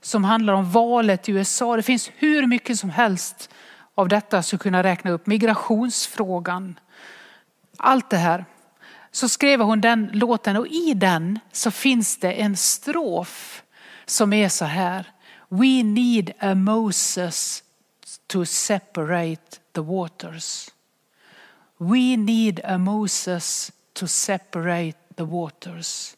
som 0.00 0.24
handlar 0.24 0.52
om 0.54 0.70
valet 0.70 1.28
i 1.28 1.32
USA. 1.32 1.76
Det 1.76 1.82
finns 1.82 2.10
hur 2.16 2.46
mycket 2.46 2.78
som 2.78 2.90
helst 2.90 3.50
av 3.94 4.08
detta 4.08 4.36
jag 4.36 4.44
skulle 4.44 4.58
kunna 4.58 4.82
räkna 4.82 5.10
upp. 5.10 5.26
Migrationsfrågan, 5.26 6.78
allt 7.76 8.10
det 8.10 8.16
här 8.16 8.44
så 9.12 9.28
skrev 9.28 9.60
hon 9.60 9.80
den 9.80 10.10
låten 10.12 10.56
och 10.56 10.66
i 10.66 10.94
den 10.94 11.38
så 11.52 11.70
finns 11.70 12.16
det 12.16 12.32
en 12.32 12.56
strof 12.56 13.62
som 14.06 14.32
är 14.32 14.48
så 14.48 14.64
här. 14.64 15.06
We 15.48 15.82
need 15.82 16.32
a 16.38 16.54
Moses 16.54 17.62
to 18.26 18.44
separate 18.44 19.58
the 19.72 19.80
waters. 19.80 20.70
We 21.78 22.16
need 22.16 22.60
a 22.64 22.78
Moses 22.78 23.72
to 23.92 24.06
separate 24.06 24.98
the 25.16 25.22
waters. 25.22 26.16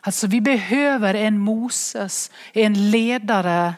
Alltså 0.00 0.26
vi 0.26 0.40
behöver 0.40 1.14
en 1.14 1.38
Moses, 1.38 2.30
en 2.52 2.90
ledare 2.90 3.74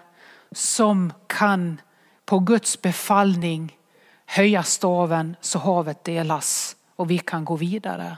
som 0.52 1.12
kan 1.26 1.80
på 2.24 2.38
Guds 2.38 2.82
befallning 2.82 3.76
höja 4.26 4.62
staven 4.62 5.36
så 5.40 5.58
havet 5.58 6.04
delas 6.04 6.76
och 6.96 7.10
vi 7.10 7.18
kan 7.18 7.44
gå 7.44 7.56
vidare. 7.56 8.16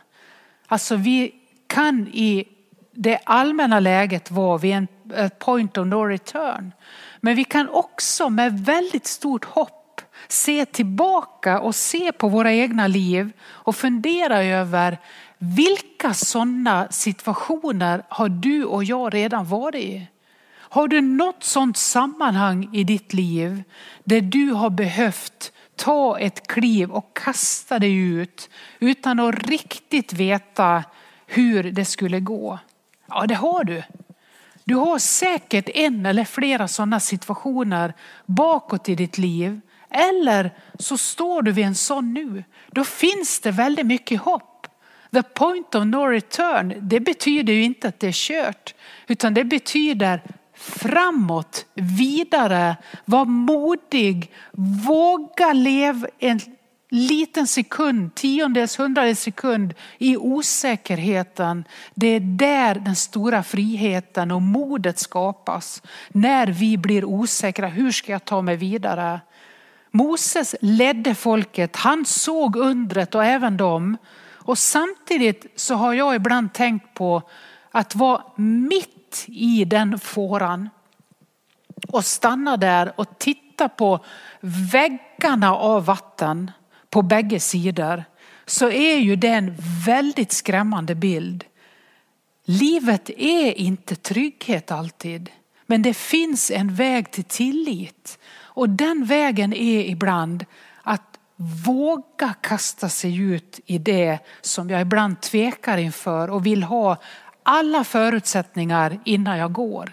Alltså 0.73 0.97
vi 0.97 1.35
kan 1.67 2.09
i 2.09 2.45
det 2.93 3.19
allmänna 3.25 3.81
läget 3.81 4.31
vara 4.31 4.59
vid 4.59 4.73
en 4.73 4.89
eh, 5.15 5.29
point 5.29 5.79
of 5.79 5.87
no 5.87 6.05
return. 6.05 6.73
Men 7.21 7.37
vi 7.37 7.45
kan 7.45 7.69
också 7.69 8.31
med 8.31 8.61
väldigt 8.61 9.07
stort 9.07 9.45
hopp 9.45 10.00
se 10.29 10.65
tillbaka 10.65 11.61
och 11.61 11.75
se 11.75 12.12
på 12.12 12.29
våra 12.29 12.53
egna 12.53 12.87
liv 12.87 13.33
och 13.43 13.77
fundera 13.77 14.43
över 14.43 14.99
vilka 15.39 16.15
sådana 16.15 16.89
situationer 16.91 18.03
har 18.09 18.29
du 18.29 18.65
och 18.65 18.85
jag 18.85 19.15
redan 19.15 19.47
varit 19.47 19.83
i? 19.83 20.07
Har 20.53 20.89
du 20.89 21.00
något 21.00 21.45
sådant 21.45 21.77
sammanhang 21.77 22.69
i 22.73 22.85
ditt 22.85 23.12
liv 23.12 23.62
där 24.05 24.21
du 24.21 24.50
har 24.50 24.71
behövt 24.71 25.53
ta 25.81 26.19
ett 26.19 26.47
kliv 26.47 26.91
och 26.91 27.17
kasta 27.17 27.79
dig 27.79 27.95
ut 27.95 28.51
utan 28.79 29.21
att 29.21 29.35
riktigt 29.35 30.13
veta 30.13 30.85
hur 31.27 31.63
det 31.63 31.85
skulle 31.85 32.21
gå? 32.21 32.59
Ja, 33.09 33.27
det 33.27 33.35
har 33.35 33.65
du. 33.65 33.83
Du 34.65 34.75
har 34.75 34.99
säkert 34.99 35.69
en 35.69 36.07
eller 36.07 36.25
flera 36.25 36.69
sådana 36.69 37.01
situationer 37.01 37.95
bakåt 38.27 38.89
i 38.89 38.95
ditt 38.95 39.19
liv. 39.19 39.61
Eller 39.91 40.51
så 40.79 40.99
står 40.99 41.43
du 41.43 41.53
vid 41.53 41.65
en 41.65 41.75
sån 41.75 42.15
nu. 42.15 42.45
Då 42.71 42.85
finns 42.85 43.41
det 43.41 43.51
väldigt 43.51 43.87
mycket 43.87 44.21
hopp. 44.21 44.67
The 45.13 45.23
point 45.23 45.75
of 45.75 45.85
no 45.85 46.07
return, 46.07 46.75
det 46.81 47.01
betyder 47.01 47.53
ju 47.53 47.63
inte 47.63 47.89
att 47.89 48.01
det 48.01 48.09
är 48.09 48.13
kört. 48.13 48.75
Utan 49.07 49.35
det 49.35 49.45
betyder 49.45 50.23
framåt, 50.61 51.67
vidare, 51.75 52.76
var 53.05 53.25
modig, 53.25 54.33
våga 54.87 55.52
leva 55.52 56.09
en 56.19 56.40
liten 56.90 57.47
sekund, 57.47 58.14
tiondels, 58.14 58.79
hundradels 58.79 59.21
sekund 59.21 59.75
i 59.99 60.17
osäkerheten. 60.17 61.64
Det 61.95 62.07
är 62.07 62.21
där 62.21 62.75
den 62.75 62.97
stora 62.97 63.43
friheten 63.43 64.31
och 64.31 64.43
modet 64.43 64.99
skapas. 64.99 65.83
När 66.09 66.47
vi 66.47 66.76
blir 66.76 67.05
osäkra, 67.05 67.67
hur 67.67 67.93
ska 67.93 68.12
jag 68.12 68.25
ta 68.25 68.43
mig 68.43 68.57
vidare? 68.57 69.21
Moses 69.90 70.55
ledde 70.61 71.14
folket, 71.14 71.76
han 71.76 72.05
såg 72.05 72.57
undret 72.57 73.14
och 73.14 73.25
även 73.25 73.57
dem. 73.57 73.97
Och 74.33 74.59
samtidigt 74.59 75.47
så 75.57 75.75
har 75.75 75.95
jag 75.95 76.14
ibland 76.14 76.52
tänkt 76.52 76.95
på 76.95 77.23
att 77.71 77.95
vara 77.95 78.23
mitt 78.37 79.00
i 79.29 79.64
den 79.64 79.99
fåran 79.99 80.69
och 81.88 82.05
stanna 82.05 82.57
där 82.57 82.93
och 82.97 83.19
titta 83.19 83.69
på 83.69 84.05
väggarna 84.40 85.55
av 85.55 85.85
vatten 85.85 86.50
på 86.90 87.02
bägge 87.02 87.40
sidor 87.40 88.05
så 88.47 88.71
är 88.71 88.97
ju 88.97 89.17
det 89.17 89.29
en 89.29 89.55
väldigt 89.87 90.33
skrämmande 90.33 90.95
bild. 90.95 91.45
Livet 92.45 93.11
är 93.17 93.59
inte 93.59 93.97
trygghet 93.97 94.71
alltid, 94.71 95.31
men 95.67 95.83
det 95.83 95.95
finns 95.95 96.50
en 96.50 96.75
väg 96.75 97.11
till 97.11 97.25
tillit. 97.25 98.19
Och 98.38 98.69
den 98.69 99.05
vägen 99.05 99.52
är 99.52 99.81
ibland 99.81 100.45
att 100.83 101.19
våga 101.67 102.35
kasta 102.40 102.88
sig 102.88 103.17
ut 103.17 103.61
i 103.67 103.79
det 103.79 104.19
som 104.40 104.71
jag 104.71 104.81
ibland 104.81 105.21
tvekar 105.21 105.79
inför 105.79 106.31
och 106.31 106.47
vill 106.47 106.62
ha 106.62 106.97
alla 107.50 107.85
förutsättningar 107.85 109.00
innan 109.04 109.38
jag 109.38 109.52
går. 109.52 109.92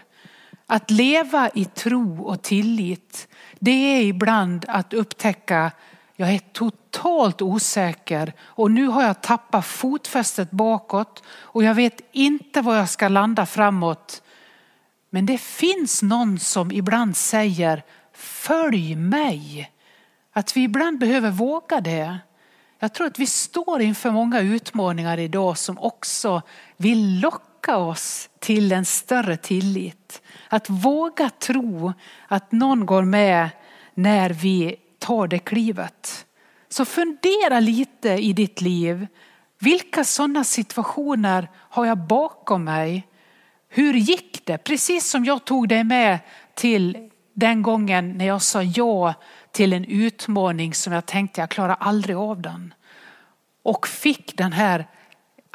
Att 0.65 0.91
leva 0.91 1.49
i 1.53 1.65
tro 1.65 2.21
och 2.21 2.41
tillit, 2.41 3.27
det 3.59 3.71
är 3.71 4.01
ibland 4.01 4.65
att 4.67 4.93
upptäcka 4.93 5.71
jag 6.19 6.33
är 6.33 6.39
totalt 6.39 7.41
osäker 7.41 8.33
och 8.41 8.71
nu 8.71 8.87
har 8.87 9.03
jag 9.03 9.21
tappat 9.21 9.65
fotfästet 9.65 10.51
bakåt 10.51 11.23
och 11.29 11.63
jag 11.63 11.75
vet 11.75 12.01
inte 12.11 12.61
var 12.61 12.75
jag 12.75 12.89
ska 12.89 13.07
landa 13.07 13.45
framåt. 13.45 14.21
Men 15.09 15.25
det 15.25 15.37
finns 15.37 16.03
någon 16.03 16.39
som 16.39 16.71
ibland 16.71 17.17
säger 17.17 17.83
följ 18.13 18.95
mig. 18.95 19.71
Att 20.33 20.57
vi 20.57 20.63
ibland 20.63 20.99
behöver 20.99 21.31
våga 21.31 21.81
det. 21.81 22.17
Jag 22.79 22.93
tror 22.93 23.07
att 23.07 23.19
vi 23.19 23.27
står 23.27 23.81
inför 23.81 24.11
många 24.11 24.39
utmaningar 24.39 25.17
idag 25.17 25.57
som 25.57 25.79
också 25.79 26.41
vill 26.77 27.19
locka 27.19 27.46
oss 27.65 28.29
till 28.39 28.71
en 28.71 28.85
större 28.85 29.37
tillit. 29.37 30.21
Att 30.49 30.69
våga 30.69 31.29
tro 31.29 31.93
att 32.27 32.51
någon 32.51 32.85
går 32.85 33.03
med 33.03 33.49
när 33.93 34.29
vi 34.29 34.75
tar 34.99 35.27
det 35.27 35.39
klivet. 35.39 36.25
Så 36.69 36.85
fundera 36.85 37.59
lite 37.59 38.09
i 38.09 38.33
ditt 38.33 38.61
liv. 38.61 39.07
Vilka 39.59 40.03
sådana 40.03 40.43
situationer 40.43 41.49
har 41.53 41.85
jag 41.85 41.97
bakom 41.97 42.63
mig? 42.63 43.07
Hur 43.69 43.93
gick 43.93 44.45
det? 44.45 44.57
Precis 44.57 45.09
som 45.09 45.25
jag 45.25 45.45
tog 45.45 45.69
dig 45.69 45.83
med 45.83 46.19
till 46.53 47.09
den 47.33 47.61
gången 47.61 48.17
när 48.17 48.25
jag 48.25 48.41
sa 48.41 48.63
ja 48.63 49.13
till 49.51 49.73
en 49.73 49.85
utmaning 49.85 50.73
som 50.73 50.93
jag 50.93 51.05
tänkte 51.05 51.41
jag 51.41 51.49
klarar 51.49 51.77
aldrig 51.79 52.17
av 52.17 52.41
den. 52.41 52.73
Och 53.63 53.87
fick 53.87 54.37
den 54.37 54.53
här, 54.53 54.87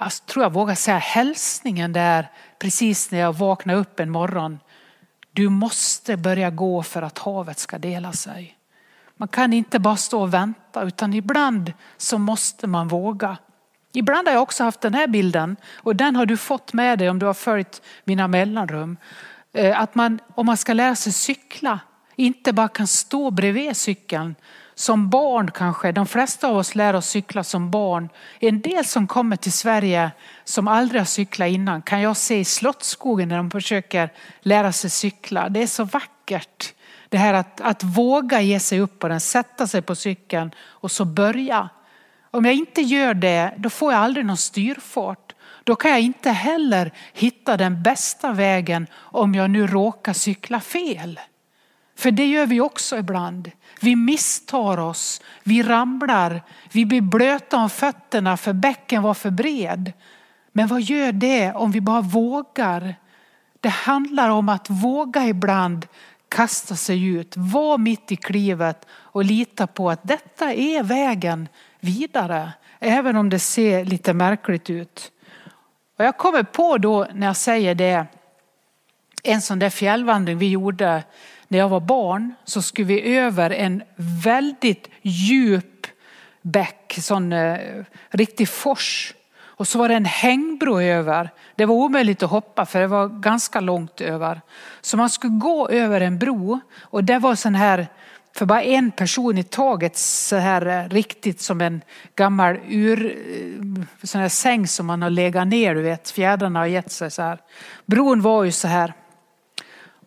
jag 0.02 0.26
tror 0.26 0.44
jag 0.44 0.52
vågar 0.52 0.74
säga 0.74 0.98
hälsningen 0.98 1.92
där 1.92 2.30
precis 2.58 3.10
när 3.10 3.18
jag 3.18 3.32
vaknade 3.32 3.78
upp 3.78 4.00
en 4.00 4.10
morgon. 4.10 4.58
Du 5.32 5.48
måste 5.48 6.16
börja 6.16 6.50
gå 6.50 6.82
för 6.82 7.02
att 7.02 7.18
havet 7.18 7.58
ska 7.58 7.78
dela 7.78 8.12
sig. 8.12 8.56
Man 9.16 9.28
kan 9.28 9.52
inte 9.52 9.78
bara 9.78 9.96
stå 9.96 10.22
och 10.22 10.34
vänta 10.34 10.82
utan 10.82 11.14
ibland 11.14 11.72
så 11.96 12.18
måste 12.18 12.66
man 12.66 12.88
våga. 12.88 13.36
Ibland 13.92 14.28
har 14.28 14.34
jag 14.34 14.42
också 14.42 14.64
haft 14.64 14.80
den 14.80 14.94
här 14.94 15.06
bilden 15.06 15.56
och 15.74 15.96
den 15.96 16.16
har 16.16 16.26
du 16.26 16.36
fått 16.36 16.72
med 16.72 16.98
dig 16.98 17.10
om 17.10 17.18
du 17.18 17.26
har 17.26 17.34
följt 17.34 17.82
mina 18.04 18.28
mellanrum. 18.28 18.96
Eh, 19.52 19.80
att 19.80 19.94
man, 19.94 20.18
om 20.34 20.46
man 20.46 20.56
ska 20.56 20.72
lära 20.72 20.94
sig 20.94 21.12
cykla, 21.12 21.80
inte 22.16 22.52
bara 22.52 22.68
kan 22.68 22.86
stå 22.86 23.30
bredvid 23.30 23.76
cykeln. 23.76 24.34
Som 24.82 25.08
barn 25.08 25.50
kanske, 25.50 25.92
de 25.92 26.06
flesta 26.06 26.48
av 26.48 26.56
oss 26.56 26.74
lär 26.74 26.94
oss 26.94 27.06
cykla 27.06 27.44
som 27.44 27.70
barn. 27.70 28.08
En 28.40 28.60
del 28.60 28.84
som 28.84 29.06
kommer 29.06 29.36
till 29.36 29.52
Sverige 29.52 30.10
som 30.44 30.68
aldrig 30.68 31.00
har 31.00 31.06
cyklat 31.06 31.48
innan 31.48 31.82
kan 31.82 32.00
jag 32.00 32.16
se 32.16 32.38
i 32.38 32.44
Slottsskogen 32.44 33.28
när 33.28 33.36
de 33.36 33.50
försöker 33.50 34.12
lära 34.40 34.72
sig 34.72 34.90
cykla. 34.90 35.48
Det 35.48 35.62
är 35.62 35.66
så 35.66 35.84
vackert. 35.84 36.74
Det 37.08 37.18
här 37.18 37.34
att, 37.34 37.60
att 37.60 37.82
våga 37.82 38.40
ge 38.40 38.60
sig 38.60 38.80
upp 38.80 38.98
på 38.98 39.08
den, 39.08 39.20
sätta 39.20 39.66
sig 39.66 39.82
på 39.82 39.94
cykeln 39.94 40.50
och 40.60 40.90
så 40.90 41.04
börja. 41.04 41.68
Om 42.30 42.44
jag 42.44 42.54
inte 42.54 42.82
gör 42.82 43.14
det, 43.14 43.54
då 43.56 43.70
får 43.70 43.92
jag 43.92 44.02
aldrig 44.02 44.26
någon 44.26 44.36
styrfart. 44.36 45.34
Då 45.64 45.74
kan 45.76 45.90
jag 45.90 46.00
inte 46.00 46.30
heller 46.30 46.92
hitta 47.12 47.56
den 47.56 47.82
bästa 47.82 48.32
vägen 48.32 48.86
om 48.94 49.34
jag 49.34 49.50
nu 49.50 49.66
råkar 49.66 50.12
cykla 50.12 50.60
fel. 50.60 51.20
För 51.98 52.10
det 52.10 52.26
gör 52.26 52.46
vi 52.46 52.60
också 52.60 52.98
ibland. 52.98 53.50
Vi 53.82 53.96
misstar 53.96 54.78
oss, 54.78 55.20
vi 55.42 55.62
ramlar, 55.62 56.42
vi 56.72 56.86
blir 56.86 57.00
blöta 57.00 57.56
om 57.56 57.70
fötterna 57.70 58.36
för 58.36 58.52
bäcken 58.52 59.02
var 59.02 59.14
för 59.14 59.30
bred. 59.30 59.92
Men 60.52 60.68
vad 60.68 60.82
gör 60.82 61.12
det 61.12 61.52
om 61.52 61.70
vi 61.70 61.80
bara 61.80 62.00
vågar? 62.00 62.94
Det 63.60 63.68
handlar 63.68 64.30
om 64.30 64.48
att 64.48 64.70
våga 64.70 65.26
ibland 65.26 65.86
kasta 66.28 66.76
sig 66.76 67.06
ut, 67.06 67.34
vara 67.36 67.78
mitt 67.78 68.12
i 68.12 68.16
klivet 68.16 68.86
och 68.90 69.24
lita 69.24 69.66
på 69.66 69.90
att 69.90 70.00
detta 70.02 70.52
är 70.52 70.82
vägen 70.82 71.48
vidare. 71.80 72.52
Även 72.78 73.16
om 73.16 73.28
det 73.28 73.38
ser 73.38 73.84
lite 73.84 74.12
märkligt 74.12 74.70
ut. 74.70 75.12
Och 75.98 76.04
jag 76.04 76.16
kommer 76.16 76.42
på 76.42 76.78
då 76.78 77.06
när 77.14 77.26
jag 77.26 77.36
säger 77.36 77.74
det, 77.74 78.06
en 79.22 79.40
sån 79.40 79.58
där 79.58 79.70
fjällvandring 79.70 80.38
vi 80.38 80.48
gjorde 80.48 81.02
när 81.52 81.58
jag 81.58 81.68
var 81.68 81.80
barn 81.80 82.34
så 82.44 82.62
skulle 82.62 82.86
vi 82.86 83.16
över 83.16 83.50
en 83.50 83.82
väldigt 83.96 84.88
djup 85.02 85.86
bäck, 86.42 86.98
sån 87.00 87.32
eh, 87.32 87.58
riktig 88.10 88.48
fors. 88.48 89.14
Och 89.44 89.68
så 89.68 89.78
var 89.78 89.88
det 89.88 89.94
en 89.94 90.04
hängbro 90.04 90.80
över. 90.80 91.30
Det 91.56 91.66
var 91.66 91.74
omöjligt 91.74 92.22
att 92.22 92.30
hoppa 92.30 92.66
för 92.66 92.80
det 92.80 92.86
var 92.86 93.08
ganska 93.08 93.60
långt 93.60 94.00
över. 94.00 94.40
Så 94.80 94.96
man 94.96 95.10
skulle 95.10 95.32
gå 95.32 95.68
över 95.68 96.00
en 96.00 96.18
bro 96.18 96.60
och 96.80 97.04
det 97.04 97.18
var 97.18 97.34
sån 97.34 97.54
här 97.54 97.86
för 98.34 98.46
bara 98.46 98.62
en 98.62 98.90
person 98.90 99.38
i 99.38 99.42
taget 99.42 99.96
så 99.96 100.36
här 100.36 100.66
eh, 100.66 100.88
riktigt 100.88 101.40
som 101.40 101.60
en 101.60 101.80
gammal 102.14 102.58
ur, 102.68 103.06
eh, 103.06 103.82
sån 104.02 104.20
här 104.20 104.28
säng 104.28 104.66
som 104.66 104.86
man 104.86 105.02
har 105.02 105.10
legat 105.10 105.48
ner, 105.48 105.74
du 105.74 105.82
vet, 105.82 106.10
fjädrarna 106.10 106.58
har 106.58 106.66
gett 106.66 106.92
sig 106.92 107.10
så 107.10 107.22
här. 107.22 107.38
Bron 107.86 108.22
var 108.22 108.44
ju 108.44 108.52
så 108.52 108.68
här. 108.68 108.94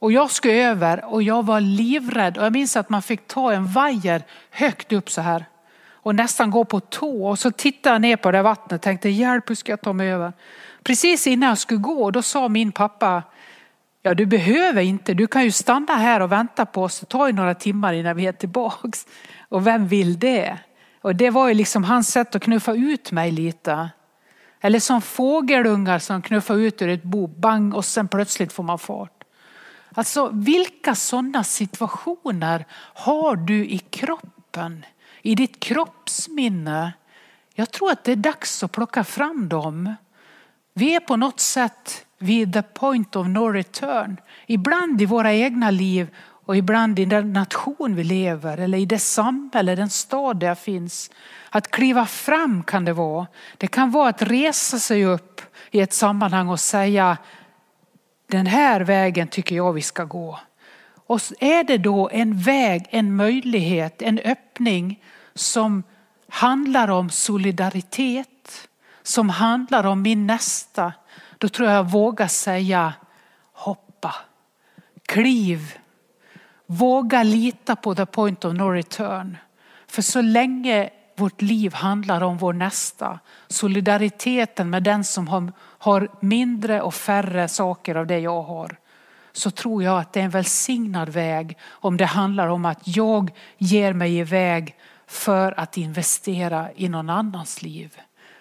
Och 0.06 0.12
jag 0.12 0.32
skulle 0.32 0.54
över 0.54 1.06
och 1.06 1.24
jag 1.24 1.46
var 1.46 1.62
livrädd 1.62 2.38
och 2.38 2.46
jag 2.46 2.54
minns 2.54 2.78
att 2.78 2.90
man 2.90 3.02
fick 3.02 3.28
ta 3.28 3.54
en 3.54 3.68
vajer 3.68 4.24
högt 4.52 4.94
upp 4.94 5.10
så 5.10 5.22
här 5.22 5.46
och 5.92 6.16
nästan 6.16 6.52
gå 6.52 6.66
på 6.66 6.80
tå 6.80 7.28
och 7.28 7.40
så 7.40 7.52
tittade 7.52 7.96
jag 7.96 8.02
ner 8.02 8.18
på 8.18 8.32
det 8.32 8.42
vattnet 8.42 8.72
och 8.72 8.82
tänkte 8.82 9.10
hjälp 9.10 9.50
hur 9.50 9.56
ska 9.56 9.72
jag 9.72 9.82
ta 9.82 9.94
mig 9.94 10.12
över? 10.12 10.34
Precis 10.84 11.28
innan 11.28 11.50
jag 11.50 11.58
skulle 11.58 11.80
gå 11.80 12.12
då 12.12 12.22
sa 12.22 12.50
min 12.50 12.72
pappa 12.72 13.24
Ja, 14.02 14.14
du 14.14 14.26
behöver 14.26 14.82
inte. 14.82 15.14
Du 15.14 15.28
kan 15.28 15.44
ju 15.44 15.52
stanna 15.52 15.94
här 15.96 16.20
och 16.20 16.32
vänta 16.32 16.66
på 16.66 16.84
oss. 16.84 17.00
Det 17.00 17.06
tar 17.06 17.28
ju 17.28 17.34
några 17.34 17.56
timmar 17.56 17.94
innan 17.94 18.16
vi 18.16 18.28
är 18.28 18.32
tillbaks. 18.32 19.08
Och 19.50 19.68
vem 19.68 19.88
vill 19.88 20.20
det? 20.20 20.58
Och 21.02 21.16
det 21.16 21.30
var 21.30 21.48
ju 21.48 21.54
liksom 21.54 21.84
hans 21.84 22.08
sätt 22.08 22.36
att 22.36 22.44
knuffa 22.44 22.74
ut 22.74 23.12
mig 23.12 23.32
lite. 23.32 23.90
Eller 24.62 24.80
som 24.80 25.02
fågelungar 25.02 26.00
som 26.00 26.22
knuffar 26.22 26.56
ut 26.56 26.82
ur 26.82 26.90
ett 26.90 27.04
bo, 27.04 27.28
bang 27.28 27.76
och 27.76 27.86
sen 27.86 28.08
plötsligt 28.08 28.54
får 28.54 28.64
man 28.64 28.80
fart. 28.80 29.15
Alltså 29.98 30.30
vilka 30.34 30.96
sådana 30.96 31.44
situationer 31.44 32.66
har 32.94 33.36
du 33.36 33.66
i 33.66 33.78
kroppen? 33.78 34.86
I 35.22 35.36
ditt 35.36 35.60
kroppsminne? 35.60 36.94
Jag 37.54 37.72
tror 37.72 37.92
att 37.92 38.04
det 38.04 38.12
är 38.12 38.16
dags 38.16 38.64
att 38.64 38.72
plocka 38.72 39.04
fram 39.04 39.50
dem. 39.50 39.96
Vi 40.74 40.96
är 40.96 41.00
på 41.00 41.16
något 41.16 41.40
sätt 41.40 42.06
vid 42.18 42.54
the 42.54 42.62
point 42.62 43.16
of 43.16 43.28
no 43.28 43.50
return. 43.50 44.18
Ibland 44.48 45.02
i 45.02 45.06
våra 45.06 45.34
egna 45.34 45.72
liv 45.72 46.08
och 46.46 46.58
ibland 46.58 47.00
i 47.00 47.06
den 47.06 47.34
nation 47.34 47.96
vi 47.96 48.04
lever 48.04 48.58
eller 48.58 48.78
i 48.78 48.86
det 48.86 49.00
samhälle, 49.00 49.76
den 49.76 49.90
stad 49.90 50.38
där 50.38 50.48
jag 50.48 50.60
finns. 50.60 51.12
Att 51.50 51.72
kliva 51.72 52.06
fram 52.06 52.64
kan 52.64 52.86
det 52.86 52.94
vara. 52.94 53.28
Det 53.58 53.68
kan 53.68 53.92
vara 53.92 54.10
att 54.10 54.22
resa 54.22 54.80
sig 54.80 55.06
upp 55.06 55.42
i 55.72 55.82
ett 55.82 55.94
sammanhang 55.94 56.50
och 56.50 56.60
säga 56.60 57.18
den 58.28 58.46
här 58.46 58.82
vägen 58.82 59.28
tycker 59.28 59.56
jag 59.56 59.74
vi 59.74 59.82
ska 59.82 60.04
gå. 60.04 60.40
Och 61.08 61.22
är 61.40 61.64
det 61.64 61.78
då 61.78 62.10
en 62.10 62.38
väg, 62.38 62.88
en 62.90 63.16
möjlighet, 63.16 64.02
en 64.02 64.20
öppning 64.20 65.04
som 65.34 65.84
handlar 66.30 66.88
om 66.88 67.10
solidaritet, 67.10 68.68
som 69.04 69.30
handlar 69.30 69.84
om 69.84 70.02
min 70.02 70.28
nästa, 70.28 70.94
då 71.38 71.50
tror 71.50 71.70
jag 71.70 71.78
jag 71.78 71.90
vågar 71.90 72.28
säga 72.28 72.94
hoppa. 73.54 74.16
kliv. 75.06 75.78
Våga 76.66 77.24
lita 77.24 77.76
på 77.76 77.96
the 77.96 78.06
point 78.06 78.46
of 78.46 78.54
no 78.54 78.72
return. 78.72 79.38
För 79.88 80.02
så 80.02 80.22
länge 80.22 80.90
vårt 81.16 81.42
liv 81.42 81.74
handlar 81.74 82.24
om 82.24 82.38
vår 82.38 82.54
nästa, 82.54 83.20
solidariteten 83.48 84.70
med 84.70 84.84
den 84.84 85.04
som 85.04 85.52
har, 85.78 86.10
mindre 86.20 86.82
och 86.82 86.94
färre 86.94 87.48
saker 87.48 87.96
av 87.96 88.08
det 88.08 88.20
jag 88.20 88.42
har, 88.42 88.78
så 89.32 89.52
tror 89.52 89.84
jag 89.84 90.00
att 90.00 90.14
det 90.14 90.20
är 90.20 90.24
en 90.24 90.30
välsignad 90.30 91.10
väg 91.10 91.58
om 91.70 91.98
det 91.98 92.06
handlar 92.06 92.48
om 92.48 92.66
att 92.66 92.82
jag 92.84 93.32
ger 93.58 93.94
mig 93.94 94.18
iväg 94.18 94.76
för 95.08 95.60
att 95.60 95.78
investera 95.78 96.68
i 96.76 96.90
någon 96.90 97.10
annans 97.10 97.62
liv. 97.62 97.98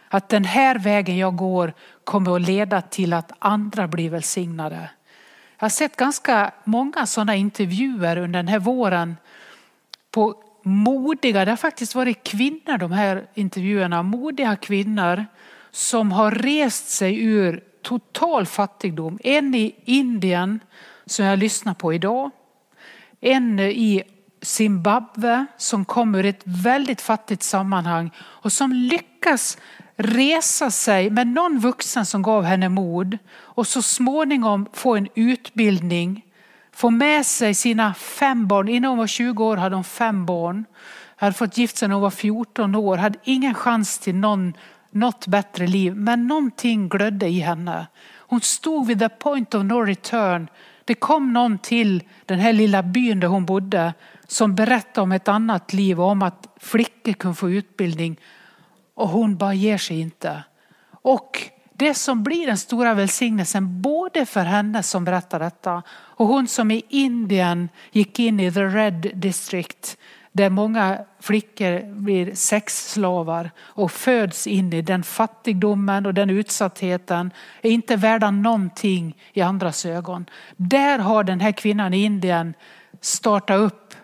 Att 0.08 0.28
den 0.28 0.44
här 0.44 0.78
vägen 0.78 1.16
jag 1.16 1.36
går 1.36 1.74
kommer 2.04 2.36
att 2.36 2.42
leda 2.42 2.82
till 2.82 3.12
att 3.12 3.32
andra 3.38 3.88
blir 3.88 4.10
välsignade. 4.10 4.90
Jag 5.58 5.64
har 5.64 5.68
sett 5.68 5.96
ganska 5.96 6.52
många 6.64 7.06
sådana 7.06 7.34
intervjuer 7.34 8.16
under 8.16 8.38
den 8.38 8.48
här 8.48 8.58
våren 8.58 9.16
på 10.10 10.34
modiga, 10.64 11.44
det 11.44 11.50
har 11.50 11.56
faktiskt 11.56 11.94
varit 11.94 12.22
kvinnor 12.22 12.78
de 12.78 12.92
här 12.92 13.26
intervjuerna, 13.34 14.02
modiga 14.02 14.56
kvinnor 14.56 15.26
som 15.70 16.12
har 16.12 16.30
rest 16.30 16.88
sig 16.88 17.24
ur 17.24 17.64
total 17.82 18.46
fattigdom. 18.46 19.18
En 19.24 19.54
i 19.54 19.74
Indien 19.84 20.60
som 21.06 21.24
jag 21.24 21.38
lyssnar 21.38 21.74
på 21.74 21.92
idag. 21.94 22.30
En 23.20 23.60
i 23.60 24.02
Zimbabwe 24.42 25.46
som 25.56 25.84
kommer 25.84 26.18
ur 26.18 26.24
ett 26.24 26.42
väldigt 26.44 27.00
fattigt 27.00 27.42
sammanhang 27.42 28.10
och 28.18 28.52
som 28.52 28.72
lyckas 28.72 29.58
resa 29.96 30.70
sig 30.70 31.10
med 31.10 31.26
någon 31.26 31.58
vuxen 31.58 32.06
som 32.06 32.22
gav 32.22 32.44
henne 32.44 32.68
mod 32.68 33.18
och 33.34 33.66
så 33.66 33.82
småningom 33.82 34.66
få 34.72 34.96
en 34.96 35.08
utbildning, 35.14 36.23
få 36.74 36.90
med 36.90 37.26
sig 37.26 37.54
sina 37.54 37.94
fem 37.94 38.46
barn. 38.46 38.68
Innan 38.68 38.88
hon 38.88 38.98
var 38.98 39.06
20 39.06 39.44
år 39.44 39.56
hade 39.56 39.74
hon 39.74 39.84
fem 39.84 40.26
barn. 40.26 40.64
Hade 41.16 41.32
fått 41.32 41.58
gift 41.58 41.76
sig 41.76 41.88
när 41.88 41.94
hon 41.94 42.02
var 42.02 42.10
14 42.10 42.74
år, 42.74 42.96
hade 42.96 43.18
ingen 43.24 43.54
chans 43.54 43.98
till 43.98 44.14
någon, 44.14 44.54
något 44.90 45.26
bättre 45.26 45.66
liv. 45.66 45.96
Men 45.96 46.26
någonting 46.26 46.88
glödde 46.88 47.26
i 47.26 47.40
henne. 47.40 47.86
Hon 48.16 48.40
stod 48.40 48.86
vid 48.86 48.98
the 48.98 49.08
point 49.08 49.54
of 49.54 49.64
no 49.64 49.74
return. 49.74 50.48
Det 50.84 50.94
kom 50.94 51.32
någon 51.32 51.58
till 51.58 52.02
den 52.26 52.38
här 52.38 52.52
lilla 52.52 52.82
byn 52.82 53.20
där 53.20 53.28
hon 53.28 53.46
bodde 53.46 53.94
som 54.26 54.54
berättade 54.54 55.00
om 55.00 55.12
ett 55.12 55.28
annat 55.28 55.72
liv 55.72 56.00
och 56.00 56.08
om 56.08 56.22
att 56.22 56.46
flickor 56.60 57.12
kunde 57.12 57.34
få 57.34 57.50
utbildning 57.50 58.20
och 58.94 59.08
hon 59.08 59.36
bara 59.36 59.54
ger 59.54 59.78
sig 59.78 60.00
inte. 60.00 60.44
Och 61.02 61.50
det 61.72 61.94
som 61.94 62.22
blir 62.22 62.46
den 62.46 62.58
stora 62.58 62.94
välsignelsen 62.94 63.82
både 63.82 64.26
för 64.26 64.44
henne 64.44 64.82
som 64.82 65.04
berättar 65.04 65.38
detta 65.38 65.82
och 66.16 66.26
hon 66.26 66.48
som 66.48 66.70
i 66.70 66.82
Indien 66.88 67.68
gick 67.92 68.18
in 68.18 68.40
i 68.40 68.52
the 68.52 68.64
red 68.64 69.10
district 69.14 69.98
där 70.32 70.50
många 70.50 71.04
flickor 71.20 71.94
blir 71.94 72.34
sexslavar 72.34 73.50
och 73.58 73.92
föds 73.92 74.46
in 74.46 74.72
i 74.72 74.82
den 74.82 75.02
fattigdomen 75.02 76.06
och 76.06 76.14
den 76.14 76.30
utsattheten 76.30 77.30
är 77.62 77.70
inte 77.70 77.96
värda 77.96 78.30
någonting 78.30 79.16
i 79.32 79.40
andras 79.40 79.86
ögon. 79.86 80.26
Där 80.56 80.98
har 80.98 81.24
den 81.24 81.40
här 81.40 81.52
kvinnan 81.52 81.94
i 81.94 82.04
Indien 82.04 82.54
startat 83.00 83.60
upp 83.60 83.94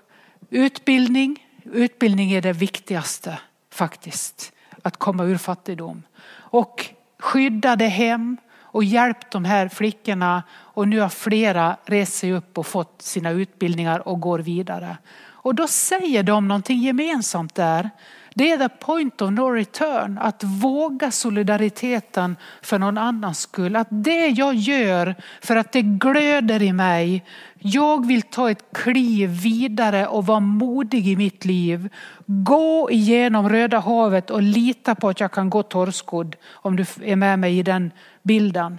utbildning. 0.51 1.47
Utbildning 1.65 2.33
är 2.33 2.43
det 2.43 2.53
viktigaste 2.53 3.39
faktiskt 3.71 4.53
att 4.83 4.97
komma 4.97 5.25
ur 5.25 5.37
fattigdom. 5.37 6.03
Och 6.33 6.87
skyddade 7.19 7.85
hem 7.85 8.37
och 8.73 8.85
hjälpt 8.85 9.31
de 9.31 9.45
här 9.45 9.69
flickorna 9.69 10.43
och 10.51 10.89
nu 10.89 11.01
har 11.01 11.09
flera 11.09 11.77
rest 11.85 12.13
sig 12.13 12.33
upp 12.33 12.59
och 12.59 12.67
fått 12.67 13.03
sina 13.03 13.31
utbildningar 13.31 14.09
och 14.09 14.21
går 14.21 14.39
vidare. 14.39 14.97
Och 15.43 15.55
då 15.55 15.67
säger 15.67 16.23
de 16.23 16.49
någonting 16.49 16.79
gemensamt 16.79 17.55
där. 17.55 17.91
Det 18.35 18.51
är 18.51 18.59
the 18.59 18.69
point 18.69 19.23
of 19.23 19.31
no 19.31 19.51
return, 19.51 20.19
att 20.19 20.45
våga 20.45 21.11
solidariteten 21.11 22.37
för 22.63 22.79
någon 22.79 22.99
annans 22.99 23.41
skull. 23.41 23.77
Att 23.77 23.89
det 23.91 24.27
jag 24.27 24.55
gör 24.55 25.15
för 25.43 25.57
att 25.57 25.73
det 25.73 25.83
glöder 25.83 26.63
i 26.63 26.73
mig, 26.73 27.25
jag 27.59 28.07
vill 28.07 28.23
ta 28.23 28.51
ett 28.51 28.65
kliv 28.73 29.29
vidare 29.29 30.07
och 30.07 30.27
vara 30.27 30.41
modig 30.41 31.09
i 31.09 31.17
mitt 31.17 31.45
liv. 31.45 31.89
Gå 32.27 32.89
igenom 32.91 33.49
Röda 33.49 33.79
havet 33.79 34.31
och 34.31 34.43
lita 34.43 34.95
på 34.95 35.09
att 35.09 35.21
jag 35.21 35.33
kan 35.33 35.51
gå 35.51 35.63
torrskodd 35.63 36.37
om 36.53 36.77
du 36.77 36.85
är 37.03 37.17
med 37.17 37.39
mig 37.39 37.59
i 37.59 37.63
den 37.63 37.91
bilden. 38.23 38.79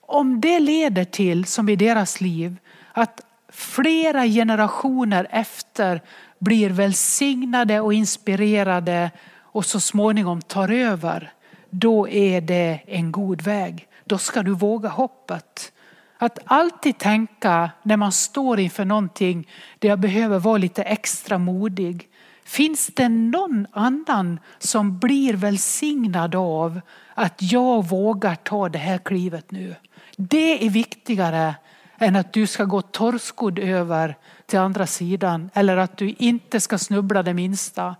Om 0.00 0.40
det 0.40 0.60
leder 0.60 1.04
till, 1.04 1.44
som 1.44 1.68
i 1.68 1.76
deras 1.76 2.20
liv, 2.20 2.56
att 2.92 3.20
flera 3.58 4.26
generationer 4.26 5.26
efter 5.30 6.02
blir 6.38 6.70
välsignade 6.70 7.80
och 7.80 7.92
inspirerade 7.92 9.10
och 9.42 9.66
så 9.66 9.80
småningom 9.80 10.42
tar 10.42 10.68
över, 10.68 11.32
då 11.70 12.08
är 12.08 12.40
det 12.40 12.80
en 12.86 13.12
god 13.12 13.42
väg. 13.42 13.88
Då 14.04 14.18
ska 14.18 14.42
du 14.42 14.54
våga 14.54 14.88
hoppet. 14.88 15.72
Att 16.18 16.38
alltid 16.44 16.98
tänka 16.98 17.70
när 17.82 17.96
man 17.96 18.12
står 18.12 18.60
inför 18.60 18.84
någonting 18.84 19.48
där 19.78 19.88
jag 19.88 19.98
behöver 19.98 20.38
vara 20.38 20.58
lite 20.58 20.82
extra 20.82 21.38
modig. 21.38 22.08
Finns 22.44 22.86
det 22.86 23.08
någon 23.08 23.66
annan 23.72 24.40
som 24.58 24.98
blir 24.98 25.34
välsignad 25.34 26.34
av 26.34 26.80
att 27.14 27.52
jag 27.52 27.88
vågar 27.88 28.34
ta 28.34 28.68
det 28.68 28.78
här 28.78 28.98
klivet 28.98 29.50
nu? 29.50 29.74
Det 30.16 30.66
är 30.66 30.70
viktigare 30.70 31.54
än 31.98 32.16
att 32.16 32.32
du 32.32 32.46
ska 32.46 32.64
gå 32.64 32.82
torrskodd 32.82 33.58
över 33.58 34.16
till 34.46 34.58
andra 34.58 34.86
sidan 34.86 35.50
eller 35.54 35.76
att 35.76 35.96
du 35.96 36.14
inte 36.18 36.60
ska 36.60 36.78
snubbla 36.78 37.22
det 37.22 37.34
minsta 37.34 37.96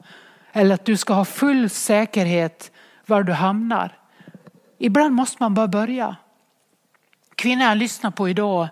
eller 0.52 0.74
att 0.74 0.84
du 0.84 0.96
ska 0.96 1.14
ha 1.14 1.24
full 1.24 1.70
säkerhet 1.70 2.72
var 3.06 3.22
du 3.22 3.32
hamnar. 3.32 3.98
Ibland 4.78 5.14
måste 5.14 5.36
man 5.40 5.54
bara 5.54 5.68
börja. 5.68 6.16
Kvinnan 7.34 7.68
jag 7.68 7.78
lyssnar 7.78 8.10
på 8.10 8.28
idag 8.28 8.68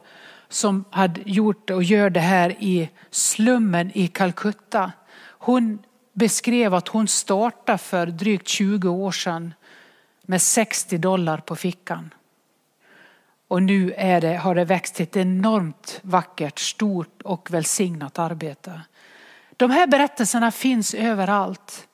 som 0.49 0.85
hade 0.91 1.21
gjort 1.25 1.71
och 1.71 1.83
gör 1.83 2.11
det 2.11 2.21
här 2.21 2.51
i 2.51 2.91
slummen 3.11 3.91
i 3.95 4.09
Calcutta. 4.09 4.93
Hon 5.39 5.79
beskrev 6.12 6.75
att 6.75 6.89
hon 6.89 7.09
startade 7.09 7.79
för 7.79 8.07
drygt 8.07 8.49
20 8.49 8.89
år 8.89 9.12
sedan 9.12 9.55
med 10.23 10.43
60 10.43 10.99
dollar 10.99 11.39
på 11.39 11.57
fickan. 11.57 12.11
Och 13.49 13.63
nu 13.63 13.93
är 13.97 14.21
det, 14.21 14.37
har 14.37 14.55
det 14.55 14.65
växt 14.65 14.95
till 14.95 15.03
ett 15.03 15.17
enormt 15.17 16.01
vackert, 16.03 16.59
stort 16.59 17.23
och 17.23 17.51
välsignat 17.51 18.19
arbete. 18.19 18.81
De 19.57 19.71
här 19.71 19.87
berättelserna 19.87 20.51
finns 20.51 20.95
överallt. 20.95 21.89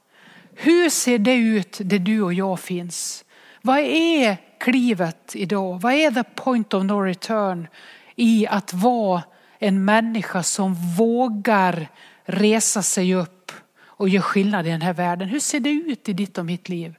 Hur 0.54 0.90
ser 0.90 1.18
det 1.18 1.34
ut 1.34 1.78
där 1.80 1.98
du 1.98 2.22
och 2.22 2.34
jag 2.34 2.60
finns? 2.60 3.24
Vad 3.62 3.78
är 3.78 4.36
klivet 4.58 5.32
idag? 5.34 5.80
Vad 5.80 5.92
är 5.92 6.10
the 6.10 6.24
point 6.24 6.74
of 6.74 6.84
no 6.84 7.00
return 7.00 7.68
i 8.16 8.46
att 8.46 8.72
vara 8.72 9.22
en 9.58 9.84
människa 9.84 10.42
som 10.42 10.74
vågar 10.74 11.88
resa 12.24 12.82
sig 12.82 13.14
upp 13.14 13.52
och 13.84 14.08
göra 14.08 14.22
skillnad 14.22 14.66
i 14.66 14.70
den 14.70 14.82
här 14.82 14.92
världen? 14.92 15.28
Hur 15.28 15.40
ser 15.40 15.60
det 15.60 15.70
ut 15.70 16.08
i 16.08 16.12
ditt 16.12 16.38
och 16.38 16.46
mitt 16.46 16.68
liv? 16.68 16.94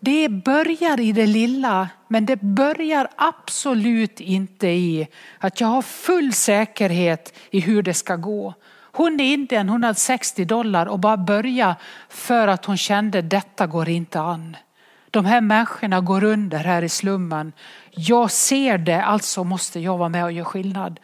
Det 0.00 0.28
börjar 0.28 1.00
i 1.00 1.12
det 1.12 1.26
lilla, 1.26 1.88
men 2.08 2.26
det 2.26 2.40
börjar 2.42 3.08
absolut 3.16 4.20
inte 4.20 4.68
i 4.68 5.08
att 5.38 5.60
jag 5.60 5.68
har 5.68 5.82
full 5.82 6.32
säkerhet 6.32 7.34
i 7.50 7.60
hur 7.60 7.82
det 7.82 7.94
ska 7.94 8.16
gå. 8.16 8.54
Hon 8.92 9.20
i 9.20 9.32
Indien, 9.32 9.68
hon 9.68 9.84
hade 9.84 9.98
60 9.98 10.44
dollar 10.44 10.86
och 10.86 10.98
bara 10.98 11.16
börja 11.16 11.76
för 12.08 12.48
att 12.48 12.64
hon 12.64 12.76
kände 12.76 13.22
detta 13.22 13.66
går 13.66 13.88
inte 13.88 14.20
an. 14.20 14.56
De 15.10 15.24
här 15.24 15.40
människorna 15.40 16.00
går 16.00 16.24
under 16.24 16.58
här 16.58 16.82
i 16.82 16.88
slummen. 16.88 17.52
Jag 17.90 18.30
ser 18.30 18.78
det, 18.78 19.02
alltså 19.02 19.44
måste 19.44 19.80
jag 19.80 19.98
vara 19.98 20.08
med 20.08 20.24
och 20.24 20.32
göra 20.32 20.44
skillnad. 20.44 21.00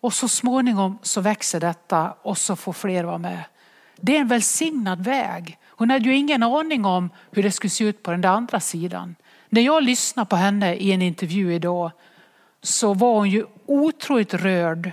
Och 0.00 0.12
så 0.12 0.28
småningom 0.28 0.98
så 1.02 1.20
växer 1.20 1.60
detta 1.60 2.14
och 2.22 2.38
så 2.38 2.56
får 2.56 2.72
fler 2.72 3.04
vara 3.04 3.18
med. 3.18 3.44
Det 4.00 4.16
är 4.16 4.20
en 4.20 4.28
välsignad 4.28 5.04
väg. 5.04 5.58
Hon 5.78 5.90
hade 5.90 6.04
ju 6.04 6.16
ingen 6.16 6.42
aning 6.42 6.84
om 6.84 7.10
hur 7.30 7.42
det 7.42 7.52
skulle 7.52 7.70
se 7.70 7.84
ut 7.84 8.02
på 8.02 8.10
den 8.10 8.20
där 8.20 8.28
andra 8.28 8.60
sidan. 8.60 9.14
När 9.48 9.62
jag 9.62 9.82
lyssnade 9.82 10.28
på 10.28 10.36
henne 10.36 10.74
i 10.74 10.92
en 10.92 11.02
intervju 11.02 11.54
idag 11.54 11.90
så 12.62 12.94
var 12.94 13.14
hon 13.14 13.30
ju 13.30 13.46
otroligt 13.66 14.34
rörd 14.34 14.90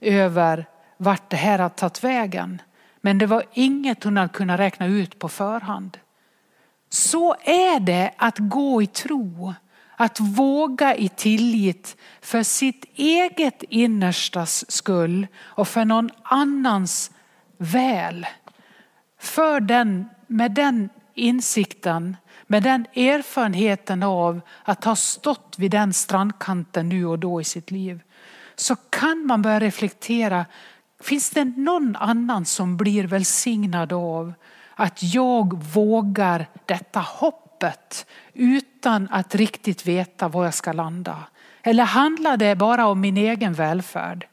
över 0.00 0.66
vart 0.96 1.30
det 1.30 1.36
här 1.36 1.58
har 1.58 1.68
tagit 1.68 2.04
vägen. 2.04 2.62
Men 3.00 3.18
det 3.18 3.26
var 3.26 3.42
inget 3.52 4.04
hon 4.04 4.16
hade 4.16 4.28
kunnat 4.28 4.60
räkna 4.60 4.86
ut 4.86 5.18
på 5.18 5.28
förhand. 5.28 5.98
Så 6.88 7.34
är 7.44 7.80
det 7.80 8.14
att 8.16 8.38
gå 8.38 8.82
i 8.82 8.86
tro, 8.86 9.54
att 9.96 10.20
våga 10.20 10.96
i 10.96 11.08
tillit 11.08 11.96
för 12.20 12.42
sitt 12.42 12.84
eget 12.94 13.62
innerstas 13.62 14.70
skull 14.70 15.26
och 15.38 15.68
för 15.68 15.84
någon 15.84 16.10
annans 16.22 17.10
väl. 17.58 18.26
För 19.18 19.60
den 19.60 20.08
med 20.30 20.52
den 20.52 20.88
insikten, 21.14 22.16
med 22.46 22.62
den 22.62 22.86
erfarenheten 22.94 24.02
av 24.02 24.40
att 24.64 24.84
ha 24.84 24.96
stått 24.96 25.54
vid 25.58 25.70
den 25.70 25.92
strandkanten 25.92 26.88
nu 26.88 27.06
och 27.06 27.18
då 27.18 27.40
i 27.40 27.44
sitt 27.44 27.70
liv, 27.70 28.00
så 28.54 28.76
kan 28.76 29.26
man 29.26 29.42
börja 29.42 29.60
reflektera. 29.60 30.46
Finns 31.00 31.30
det 31.30 31.44
någon 31.44 31.96
annan 31.96 32.44
som 32.44 32.76
blir 32.76 33.06
välsignad 33.06 33.92
av 33.92 34.32
att 34.74 35.14
jag 35.14 35.64
vågar 35.64 36.46
detta 36.66 37.00
hoppet 37.00 38.06
utan 38.32 39.08
att 39.10 39.34
riktigt 39.34 39.86
veta 39.86 40.28
var 40.28 40.44
jag 40.44 40.54
ska 40.54 40.72
landa? 40.72 41.18
Eller 41.62 41.84
handlar 41.84 42.36
det 42.36 42.56
bara 42.56 42.86
om 42.86 43.00
min 43.00 43.16
egen 43.16 43.52
välfärd? 43.52 44.26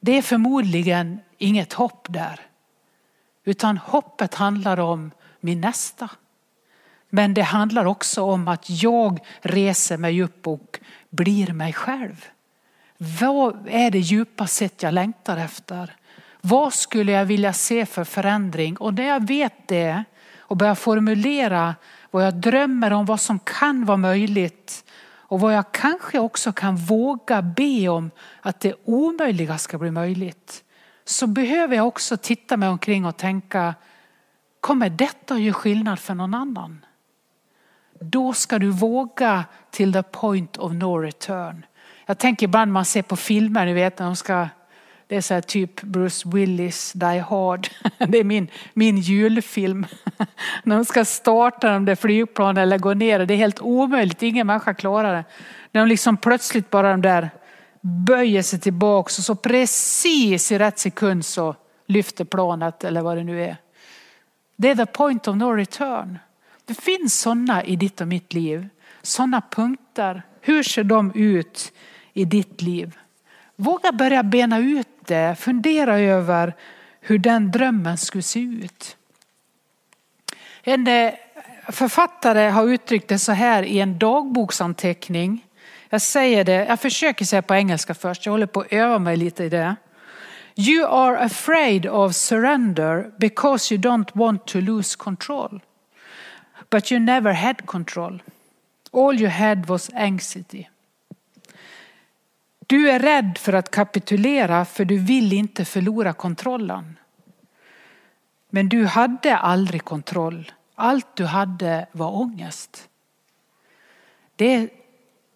Det 0.00 0.18
är 0.18 0.22
förmodligen 0.22 1.20
inget 1.38 1.72
hopp 1.72 2.06
där. 2.10 2.40
Utan 3.48 3.78
hoppet 3.78 4.34
handlar 4.34 4.80
om 4.80 5.10
min 5.40 5.60
nästa. 5.60 6.10
Men 7.10 7.34
det 7.34 7.42
handlar 7.42 7.84
också 7.84 8.22
om 8.22 8.48
att 8.48 8.70
jag 8.82 9.18
reser 9.40 9.96
mig 9.96 10.22
upp 10.22 10.46
och 10.46 10.80
blir 11.10 11.52
mig 11.52 11.72
själv. 11.72 12.24
Vad 12.98 13.68
är 13.68 13.90
det 13.90 13.98
djupa 13.98 14.46
sätt 14.46 14.82
jag 14.82 14.94
längtar 14.94 15.36
efter? 15.36 15.96
Vad 16.40 16.74
skulle 16.74 17.12
jag 17.12 17.24
vilja 17.24 17.52
se 17.52 17.86
för 17.86 18.04
förändring? 18.04 18.76
Och 18.76 18.94
när 18.94 19.06
jag 19.06 19.26
vet 19.26 19.68
det 19.68 20.04
och 20.38 20.56
börjar 20.56 20.74
formulera 20.74 21.74
vad 22.10 22.26
jag 22.26 22.34
drömmer 22.34 22.92
om, 22.92 23.06
vad 23.06 23.20
som 23.20 23.38
kan 23.38 23.84
vara 23.84 23.96
möjligt 23.96 24.84
och 25.28 25.40
vad 25.40 25.54
jag 25.54 25.72
kanske 25.72 26.18
också 26.18 26.52
kan 26.52 26.76
våga 26.76 27.42
be 27.42 27.88
om 27.88 28.10
att 28.40 28.60
det 28.60 28.74
omöjliga 28.84 29.58
ska 29.58 29.78
bli 29.78 29.90
möjligt. 29.90 30.62
Så 31.08 31.26
behöver 31.26 31.76
jag 31.76 31.86
också 31.86 32.16
titta 32.16 32.56
mig 32.56 32.68
omkring 32.68 33.04
och 33.04 33.16
tänka, 33.16 33.74
kommer 34.60 34.90
detta 34.90 35.34
att 35.34 35.40
göra 35.40 35.54
skillnad 35.54 35.98
för 35.98 36.14
någon 36.14 36.34
annan? 36.34 36.84
Då 38.00 38.32
ska 38.32 38.58
du 38.58 38.70
våga 38.70 39.44
till 39.70 39.92
the 39.92 40.02
point 40.02 40.56
of 40.56 40.72
no 40.72 40.98
return. 40.98 41.66
Jag 42.06 42.18
tänker 42.18 42.46
ibland 42.46 42.72
man 42.72 42.84
ser 42.84 43.02
på 43.02 43.16
filmer, 43.16 43.66
ni 43.66 43.72
vet 43.72 43.98
när 43.98 44.06
de 44.06 44.16
ska 44.16 44.48
det 45.08 45.16
är 45.16 45.20
så 45.20 45.34
här 45.34 45.40
typ 45.40 45.82
Bruce 45.82 46.28
Willis 46.28 46.92
Die 46.92 47.18
Hard. 47.18 47.68
Det 48.08 48.18
är 48.18 48.24
min, 48.24 48.48
min 48.74 48.98
julfilm. 48.98 49.86
När 50.62 50.76
de 50.76 50.84
ska 50.84 51.04
starta 51.04 51.72
de 51.72 51.84
där 51.84 51.94
flygplanen 51.94 52.62
eller 52.62 52.78
gå 52.78 52.94
ner. 52.94 53.18
Det 53.18 53.34
är 53.34 53.38
helt 53.38 53.60
omöjligt, 53.60 54.22
ingen 54.22 54.46
människa 54.46 54.74
klarar 54.74 55.14
det. 55.14 55.24
När 55.72 55.80
de 55.80 55.88
liksom 55.88 56.16
plötsligt 56.16 56.70
bara 56.70 56.90
de 56.90 57.02
där 57.02 57.30
böjer 57.86 58.42
sig 58.42 58.60
tillbaks 58.60 59.18
och 59.18 59.24
så 59.24 59.34
precis 59.34 60.52
i 60.52 60.58
rätt 60.58 60.78
sekund 60.78 61.24
så 61.24 61.56
lyfter 61.86 62.24
planet 62.24 62.84
eller 62.84 63.02
vad 63.02 63.16
det 63.16 63.24
nu 63.24 63.44
är. 63.44 63.56
Det 64.56 64.68
är 64.68 64.76
the 64.76 64.86
point 64.86 65.28
of 65.28 65.36
no 65.36 65.44
return. 65.44 66.18
Det 66.64 66.74
finns 66.74 67.20
sådana 67.20 67.64
i 67.64 67.76
ditt 67.76 68.00
och 68.00 68.08
mitt 68.08 68.32
liv. 68.32 68.68
Sådana 69.02 69.42
punkter. 69.50 70.22
Hur 70.40 70.62
ser 70.62 70.84
de 70.84 71.12
ut 71.14 71.72
i 72.12 72.24
ditt 72.24 72.62
liv? 72.62 72.98
Våga 73.56 73.92
börja 73.92 74.22
bena 74.22 74.58
ut 74.58 74.88
det. 75.00 75.38
Fundera 75.38 75.98
över 75.98 76.54
hur 77.00 77.18
den 77.18 77.50
drömmen 77.50 77.98
skulle 77.98 78.22
se 78.22 78.40
ut. 78.40 78.96
En 80.62 80.86
eh, 80.86 81.12
författare 81.68 82.48
har 82.48 82.68
uttryckt 82.68 83.08
det 83.08 83.18
så 83.18 83.32
här 83.32 83.62
i 83.62 83.80
en 83.80 83.98
dagboksanteckning. 83.98 85.45
Jag 85.88 86.02
säger 86.02 86.44
det, 86.44 86.66
jag 86.66 86.80
försöker 86.80 87.24
säga 87.24 87.42
på 87.42 87.54
engelska 87.54 87.94
först, 87.94 88.26
jag 88.26 88.32
håller 88.32 88.46
på 88.46 88.60
att 88.60 88.72
öva 88.72 88.98
mig 88.98 89.16
lite 89.16 89.44
i 89.44 89.48
det. 89.48 89.76
You 90.56 90.86
are 90.86 91.18
afraid 91.18 91.86
of 91.86 92.14
surrender 92.14 93.10
because 93.18 93.74
you 93.74 93.82
don't 93.82 94.10
want 94.12 94.46
to 94.46 94.60
lose 94.60 94.96
control. 94.96 95.60
But 96.70 96.92
you 96.92 97.00
never 97.00 97.32
had 97.32 97.66
control. 97.66 98.22
All 98.92 99.20
you 99.20 99.28
had 99.28 99.66
was 99.66 99.90
anxiety. 99.94 100.66
Du 102.66 102.90
är 102.90 102.98
rädd 102.98 103.38
för 103.38 103.52
att 103.52 103.70
kapitulera 103.70 104.64
för 104.64 104.84
du 104.84 104.98
vill 104.98 105.32
inte 105.32 105.64
förlora 105.64 106.12
kontrollen. 106.12 106.98
Men 108.50 108.68
du 108.68 108.86
hade 108.86 109.36
aldrig 109.36 109.84
kontroll. 109.84 110.52
Allt 110.74 111.16
du 111.16 111.24
hade 111.24 111.86
var 111.92 112.16
ångest. 112.16 112.88
Det 114.36 114.54
är 114.54 114.68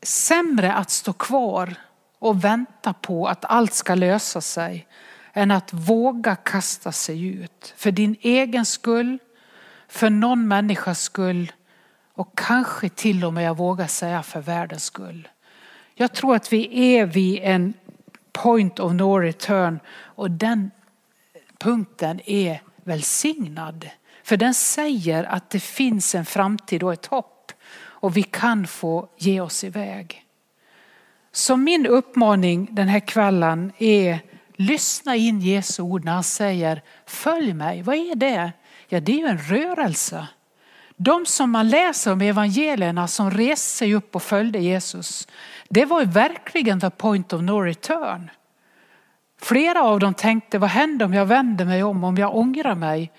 sämre 0.02 0.72
att 0.72 0.90
stå 0.90 1.12
kvar 1.12 1.74
och 2.18 2.44
vänta 2.44 2.92
på 2.92 3.28
att 3.28 3.44
allt 3.44 3.74
ska 3.74 3.94
lösa 3.94 4.40
sig 4.40 4.86
än 5.32 5.50
att 5.50 5.72
våga 5.72 6.36
kasta 6.36 6.92
sig 6.92 7.26
ut. 7.26 7.74
För 7.76 7.90
din 7.90 8.16
egen 8.20 8.66
skull, 8.66 9.18
för 9.88 10.10
någon 10.10 10.48
människas 10.48 11.00
skull 11.00 11.52
och 12.14 12.38
kanske 12.38 12.88
till 12.88 13.24
och 13.24 13.32
med, 13.32 13.44
jag 13.44 13.56
vågar 13.56 13.86
säga, 13.86 14.22
för 14.22 14.40
världens 14.40 14.84
skull. 14.84 15.28
Jag 15.94 16.12
tror 16.12 16.34
att 16.36 16.52
vi 16.52 16.94
är 16.96 17.06
vid 17.06 17.40
en 17.42 17.74
point 18.32 18.80
of 18.80 18.92
no 18.92 19.18
return 19.18 19.80
och 19.90 20.30
den 20.30 20.70
punkten 21.58 22.20
är 22.24 22.62
välsignad. 22.84 23.88
För 24.22 24.36
den 24.36 24.54
säger 24.54 25.24
att 25.24 25.50
det 25.50 25.60
finns 25.60 26.14
en 26.14 26.24
framtid 26.24 26.82
och 26.82 26.92
ett 26.92 27.06
hopp 27.06 27.39
och 28.00 28.16
vi 28.16 28.22
kan 28.22 28.66
få 28.66 29.08
ge 29.18 29.40
oss 29.40 29.64
iväg. 29.64 30.24
Så 31.32 31.56
min 31.56 31.86
uppmaning 31.86 32.68
den 32.70 32.88
här 32.88 33.00
kvällen 33.00 33.72
är 33.78 34.18
lyssna 34.56 35.16
in 35.16 35.40
Jesu 35.40 35.82
ord 35.82 36.04
när 36.04 36.12
han 36.12 36.24
säger 36.24 36.82
följ 37.06 37.52
mig. 37.52 37.82
Vad 37.82 37.96
är 37.96 38.14
det? 38.14 38.52
Ja, 38.88 39.00
det 39.00 39.12
är 39.12 39.16
ju 39.16 39.26
en 39.26 39.38
rörelse. 39.38 40.26
De 40.96 41.26
som 41.26 41.50
man 41.50 41.68
läser 41.68 42.12
om 42.12 42.20
evangelierna 42.20 43.08
som 43.08 43.30
reste 43.30 43.76
sig 43.76 43.94
upp 43.94 44.16
och 44.16 44.22
följde 44.22 44.58
Jesus, 44.58 45.28
det 45.68 45.84
var 45.84 46.04
verkligen 46.04 46.80
the 46.80 46.90
point 46.90 47.32
of 47.32 47.42
no 47.42 47.60
return. 47.60 48.30
Flera 49.42 49.82
av 49.82 50.00
dem 50.00 50.14
tänkte, 50.14 50.58
vad 50.58 50.70
händer 50.70 51.06
om 51.06 51.14
jag 51.14 51.26
vänder 51.26 51.64
mig 51.64 51.82
om, 51.82 52.04
om 52.04 52.16
jag 52.16 52.36
ångrar 52.36 52.74
mig? 52.74 53.12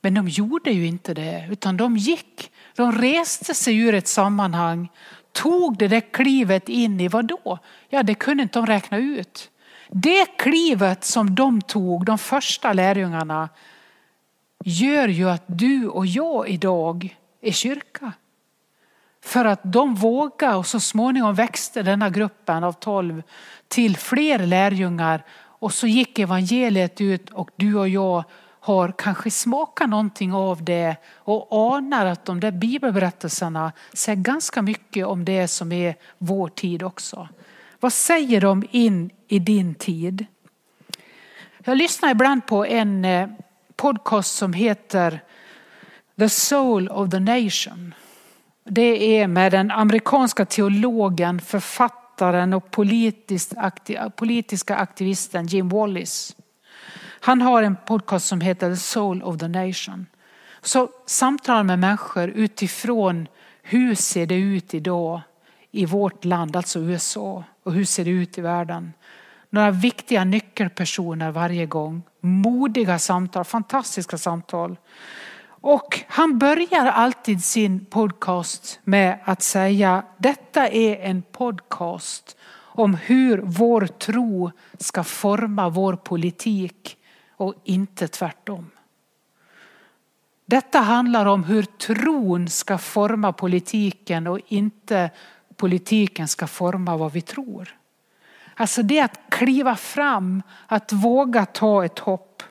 Men 0.00 0.14
de 0.14 0.28
gjorde 0.28 0.70
ju 0.70 0.86
inte 0.86 1.14
det, 1.14 1.48
utan 1.50 1.76
de 1.76 1.96
gick. 1.96 2.51
De 2.76 2.92
reste 2.92 3.54
sig 3.54 3.78
ur 3.78 3.94
ett 3.94 4.08
sammanhang, 4.08 4.88
tog 5.32 5.78
det 5.78 5.88
där 5.88 6.12
klivet 6.12 6.68
in 6.68 7.00
i 7.00 7.08
vad 7.08 7.24
då? 7.26 7.58
Ja, 7.88 8.02
det 8.02 8.14
kunde 8.14 8.42
inte 8.42 8.58
de 8.58 8.66
räkna 8.66 8.98
ut. 8.98 9.50
Det 9.88 10.26
klivet 10.38 11.04
som 11.04 11.34
de 11.34 11.62
tog, 11.62 12.04
de 12.04 12.18
första 12.18 12.72
lärjungarna, 12.72 13.48
gör 14.64 15.08
ju 15.08 15.30
att 15.30 15.44
du 15.46 15.88
och 15.88 16.06
jag 16.06 16.48
idag 16.48 17.16
är 17.40 17.52
kyrka. 17.52 18.12
För 19.24 19.44
att 19.44 19.60
de 19.62 19.94
vågade 19.94 20.56
och 20.56 20.66
så 20.66 20.80
småningom 20.80 21.34
växte 21.34 21.82
denna 21.82 22.10
gruppen 22.10 22.64
av 22.64 22.72
tolv 22.72 23.22
till 23.68 23.96
fler 23.96 24.38
lärjungar 24.38 25.24
och 25.34 25.74
så 25.74 25.86
gick 25.86 26.18
evangeliet 26.18 27.00
ut 27.00 27.30
och 27.30 27.50
du 27.56 27.76
och 27.76 27.88
jag 27.88 28.24
har 28.64 28.92
kanske 28.98 29.30
smakat 29.30 29.88
någonting 29.88 30.32
av 30.32 30.64
det 30.64 30.96
och 31.14 31.74
anar 31.76 32.06
att 32.06 32.24
de 32.24 32.40
där 32.40 32.50
bibelberättelserna 32.50 33.72
säger 33.92 34.16
ganska 34.16 34.62
mycket 34.62 35.06
om 35.06 35.24
det 35.24 35.48
som 35.48 35.72
är 35.72 35.94
vår 36.18 36.48
tid 36.48 36.82
också. 36.82 37.28
Vad 37.80 37.92
säger 37.92 38.40
de 38.40 38.64
in 38.70 39.10
i 39.28 39.38
din 39.38 39.74
tid? 39.74 40.26
Jag 41.64 41.76
lyssnar 41.76 42.10
ibland 42.10 42.46
på 42.46 42.66
en 42.66 43.04
eh, 43.04 43.28
podcast 43.76 44.34
som 44.34 44.52
heter 44.52 45.20
The 46.18 46.28
Soul 46.28 46.88
of 46.88 47.10
the 47.10 47.20
Nation. 47.20 47.94
Det 48.64 49.18
är 49.20 49.26
med 49.26 49.52
den 49.52 49.70
amerikanska 49.70 50.44
teologen, 50.44 51.40
författaren 51.40 52.52
och 52.52 52.70
politiska 54.16 54.76
aktivisten 54.76 55.46
Jim 55.46 55.68
Wallis. 55.68 56.36
Han 57.24 57.40
har 57.40 57.62
en 57.62 57.76
podcast 57.86 58.26
som 58.26 58.40
heter 58.40 58.70
The 58.70 58.76
Soul 58.76 59.22
of 59.22 59.38
the 59.38 59.48
Nation. 59.48 60.06
Så 60.62 60.88
samtalar 61.06 61.62
med 61.62 61.78
människor 61.78 62.28
utifrån 62.28 63.28
hur 63.62 63.94
ser 63.94 64.26
det 64.26 64.34
ut 64.34 64.74
idag 64.74 65.20
i 65.70 65.86
vårt 65.86 66.24
land, 66.24 66.56
alltså 66.56 66.78
USA, 66.78 67.44
och 67.62 67.72
hur 67.72 67.84
ser 67.84 68.04
det 68.04 68.10
ut 68.10 68.38
i 68.38 68.40
världen. 68.40 68.92
Några 69.50 69.70
viktiga 69.70 70.24
nyckelpersoner 70.24 71.30
varje 71.30 71.66
gång. 71.66 72.02
Modiga 72.20 72.98
samtal, 72.98 73.44
fantastiska 73.44 74.18
samtal. 74.18 74.76
Och 75.46 76.00
han 76.08 76.38
börjar 76.38 76.86
alltid 76.86 77.44
sin 77.44 77.84
podcast 77.84 78.80
med 78.84 79.18
att 79.24 79.42
säga 79.42 80.02
detta 80.18 80.68
är 80.68 80.96
en 80.96 81.22
podcast 81.22 82.36
om 82.54 82.94
hur 82.94 83.40
vår 83.44 83.86
tro 83.86 84.50
ska 84.78 85.04
forma 85.04 85.68
vår 85.68 85.96
politik 85.96 86.98
och 87.42 87.54
inte 87.64 88.08
tvärtom. 88.08 88.70
Detta 90.46 90.78
handlar 90.78 91.26
om 91.26 91.44
hur 91.44 91.62
tron 91.62 92.48
ska 92.48 92.78
forma 92.78 93.32
politiken 93.32 94.26
och 94.26 94.40
inte 94.48 95.10
politiken 95.56 96.28
ska 96.28 96.46
forma 96.46 96.96
vad 96.96 97.12
vi 97.12 97.20
tror. 97.20 97.76
Alltså 98.54 98.82
det 98.82 99.00
att 99.00 99.20
kliva 99.28 99.76
fram, 99.76 100.42
att 100.66 100.92
våga 100.92 101.46
ta 101.46 101.84
ett 101.84 101.98
hopp. 101.98 102.42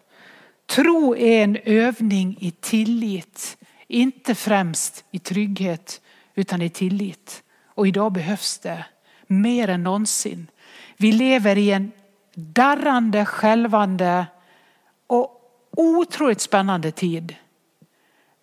Tro 0.65 1.15
är 1.15 1.43
en 1.43 1.57
övning 1.63 2.37
i 2.39 2.51
tillit, 2.51 3.57
inte 3.87 4.35
främst 4.35 5.05
i 5.11 5.19
trygghet 5.19 6.01
utan 6.35 6.61
i 6.61 6.69
tillit. 6.69 7.43
Och 7.65 7.87
idag 7.87 8.11
behövs 8.11 8.59
det 8.59 8.85
mer 9.27 9.67
än 9.67 9.83
någonsin. 9.83 10.47
Vi 10.97 11.11
lever 11.11 11.57
i 11.57 11.71
en 11.71 11.91
darrande, 12.35 13.25
skälvande 13.25 14.25
och 15.11 15.41
otroligt 15.77 16.41
spännande 16.41 16.91
tid. 16.91 17.35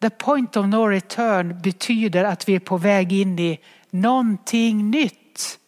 The 0.01 0.11
point 0.11 0.57
of 0.57 0.67
no 0.67 0.87
return 0.87 1.61
betyder 1.63 2.25
att 2.25 2.49
vi 2.49 2.55
är 2.55 2.61
på 2.61 2.77
väg 2.77 3.13
in 3.13 3.39
i 3.39 3.61
någonting 3.91 4.91
nytt. 4.91 5.59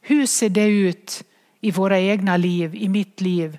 Hur 0.00 0.26
ser 0.26 0.48
det 0.48 0.66
ut 0.66 1.24
i 1.60 1.70
våra 1.70 1.98
egna 2.00 2.36
liv, 2.36 2.74
i 2.74 2.88
mitt 2.88 3.20
liv 3.20 3.58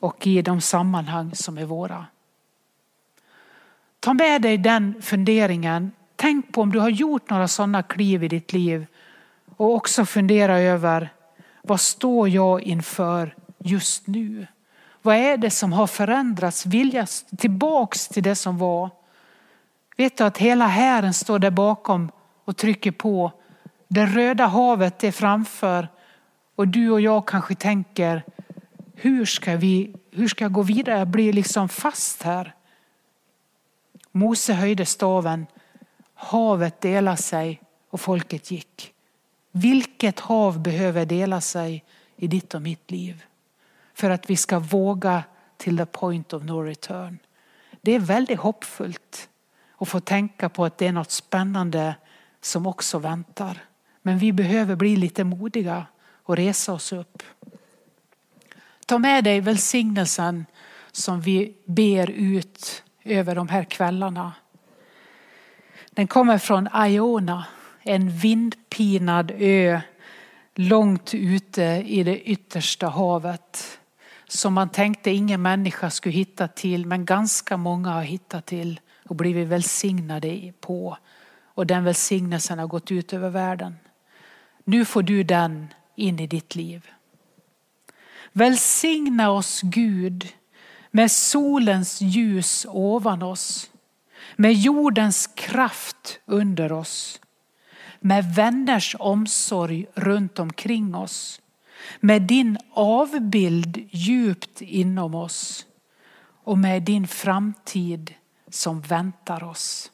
och 0.00 0.26
i 0.26 0.42
de 0.42 0.60
sammanhang 0.60 1.34
som 1.34 1.58
är 1.58 1.64
våra? 1.64 2.06
Ta 4.00 4.14
med 4.14 4.42
dig 4.42 4.58
den 4.58 5.02
funderingen. 5.02 5.90
Tänk 6.16 6.52
på 6.52 6.62
om 6.62 6.72
du 6.72 6.78
har 6.78 6.90
gjort 6.90 7.30
några 7.30 7.48
sådana 7.48 7.82
kliv 7.82 8.24
i 8.24 8.28
ditt 8.28 8.52
liv 8.52 8.86
och 9.56 9.74
också 9.74 10.04
fundera 10.04 10.58
över 10.58 11.12
vad 11.62 11.80
står 11.80 12.28
jag 12.28 12.62
inför 12.62 13.34
just 13.58 14.06
nu? 14.06 14.46
Vad 15.02 15.16
är 15.16 15.36
det 15.36 15.50
som 15.50 15.72
har 15.72 15.86
förändrats? 15.86 16.66
Vilja 16.66 17.06
tillbaks 17.38 18.08
till 18.08 18.22
det 18.22 18.34
som 18.34 18.58
var. 18.58 18.90
Vet 19.96 20.16
du 20.16 20.24
att 20.24 20.38
hela 20.38 20.66
hären 20.66 21.14
står 21.14 21.38
där 21.38 21.50
bakom 21.50 22.10
och 22.44 22.56
trycker 22.56 22.90
på. 22.90 23.32
Det 23.88 24.06
röda 24.06 24.46
havet 24.46 25.04
är 25.04 25.12
framför 25.12 25.88
och 26.56 26.68
du 26.68 26.90
och 26.90 27.00
jag 27.00 27.28
kanske 27.28 27.54
tänker 27.54 28.22
hur 28.94 29.24
ska, 29.24 29.56
vi, 29.56 29.94
hur 30.10 30.28
ska 30.28 30.44
jag 30.44 30.52
gå 30.52 30.62
vidare? 30.62 30.98
Jag 30.98 31.08
blir 31.08 31.32
liksom 31.32 31.68
fast 31.68 32.22
här. 32.22 32.54
Mose 34.12 34.52
höjde 34.52 34.86
staven, 34.86 35.46
havet 36.14 36.80
delade 36.80 37.16
sig 37.16 37.62
och 37.90 38.00
folket 38.00 38.50
gick. 38.50 38.92
Vilket 39.52 40.20
hav 40.20 40.62
behöver 40.62 41.06
dela 41.06 41.40
sig 41.40 41.84
i 42.16 42.26
ditt 42.26 42.54
och 42.54 42.62
mitt 42.62 42.90
liv? 42.90 43.24
För 44.02 44.10
att 44.10 44.30
vi 44.30 44.36
ska 44.36 44.58
våga 44.58 45.24
till 45.56 45.76
the 45.76 45.86
point 45.86 46.32
of 46.32 46.42
no 46.42 46.62
return. 46.62 47.18
Det 47.80 47.92
är 47.92 47.98
väldigt 47.98 48.38
hoppfullt 48.38 49.28
att 49.78 49.88
få 49.88 50.00
tänka 50.00 50.48
på 50.48 50.64
att 50.64 50.78
det 50.78 50.86
är 50.86 50.92
något 50.92 51.10
spännande 51.10 51.94
som 52.40 52.66
också 52.66 52.98
väntar. 52.98 53.58
Men 54.02 54.18
vi 54.18 54.32
behöver 54.32 54.76
bli 54.76 54.96
lite 54.96 55.24
modiga 55.24 55.86
och 56.22 56.36
resa 56.36 56.72
oss 56.72 56.92
upp. 56.92 57.22
Ta 58.86 58.98
med 58.98 59.24
dig 59.24 59.40
välsignelsen 59.40 60.46
som 60.92 61.20
vi 61.20 61.56
ber 61.64 62.10
ut 62.10 62.82
över 63.04 63.34
de 63.34 63.48
här 63.48 63.64
kvällarna. 63.64 64.32
Den 65.90 66.06
kommer 66.06 66.38
från 66.38 66.68
Iona, 66.86 67.46
en 67.82 68.10
vindpinad 68.10 69.32
ö 69.38 69.80
långt 70.54 71.14
ute 71.14 71.82
i 71.86 72.02
det 72.02 72.20
yttersta 72.20 72.88
havet. 72.88 73.78
Som 74.34 74.54
man 74.54 74.68
tänkte 74.68 75.10
ingen 75.10 75.42
människa 75.42 75.90
skulle 75.90 76.14
hitta 76.14 76.48
till, 76.48 76.86
men 76.86 77.04
ganska 77.04 77.56
många 77.56 77.90
har 77.90 78.02
hittat 78.02 78.46
till 78.46 78.80
och 79.04 79.16
blivit 79.16 79.48
välsignade 79.48 80.52
på. 80.60 80.98
Och 81.44 81.66
den 81.66 81.84
välsignelsen 81.84 82.58
har 82.58 82.66
gått 82.66 82.90
ut 82.90 83.12
över 83.12 83.30
världen. 83.30 83.76
Nu 84.64 84.84
får 84.84 85.02
du 85.02 85.22
den 85.22 85.68
in 85.96 86.20
i 86.20 86.26
ditt 86.26 86.54
liv. 86.54 86.90
Välsigna 88.32 89.30
oss 89.30 89.60
Gud 89.62 90.28
med 90.90 91.10
solens 91.10 92.00
ljus 92.00 92.66
ovan 92.68 93.22
oss, 93.22 93.70
med 94.36 94.52
jordens 94.52 95.26
kraft 95.26 96.20
under 96.26 96.72
oss, 96.72 97.20
med 98.00 98.34
vänners 98.34 98.96
omsorg 98.98 99.86
runt 99.94 100.38
omkring 100.38 100.94
oss, 100.94 101.41
med 102.00 102.22
din 102.22 102.58
avbild 102.72 103.88
djupt 103.90 104.60
inom 104.60 105.14
oss 105.14 105.66
och 106.44 106.58
med 106.58 106.82
din 106.82 107.08
framtid 107.08 108.14
som 108.48 108.80
väntar 108.80 109.44
oss. 109.44 109.92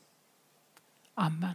Amen. 1.15 1.55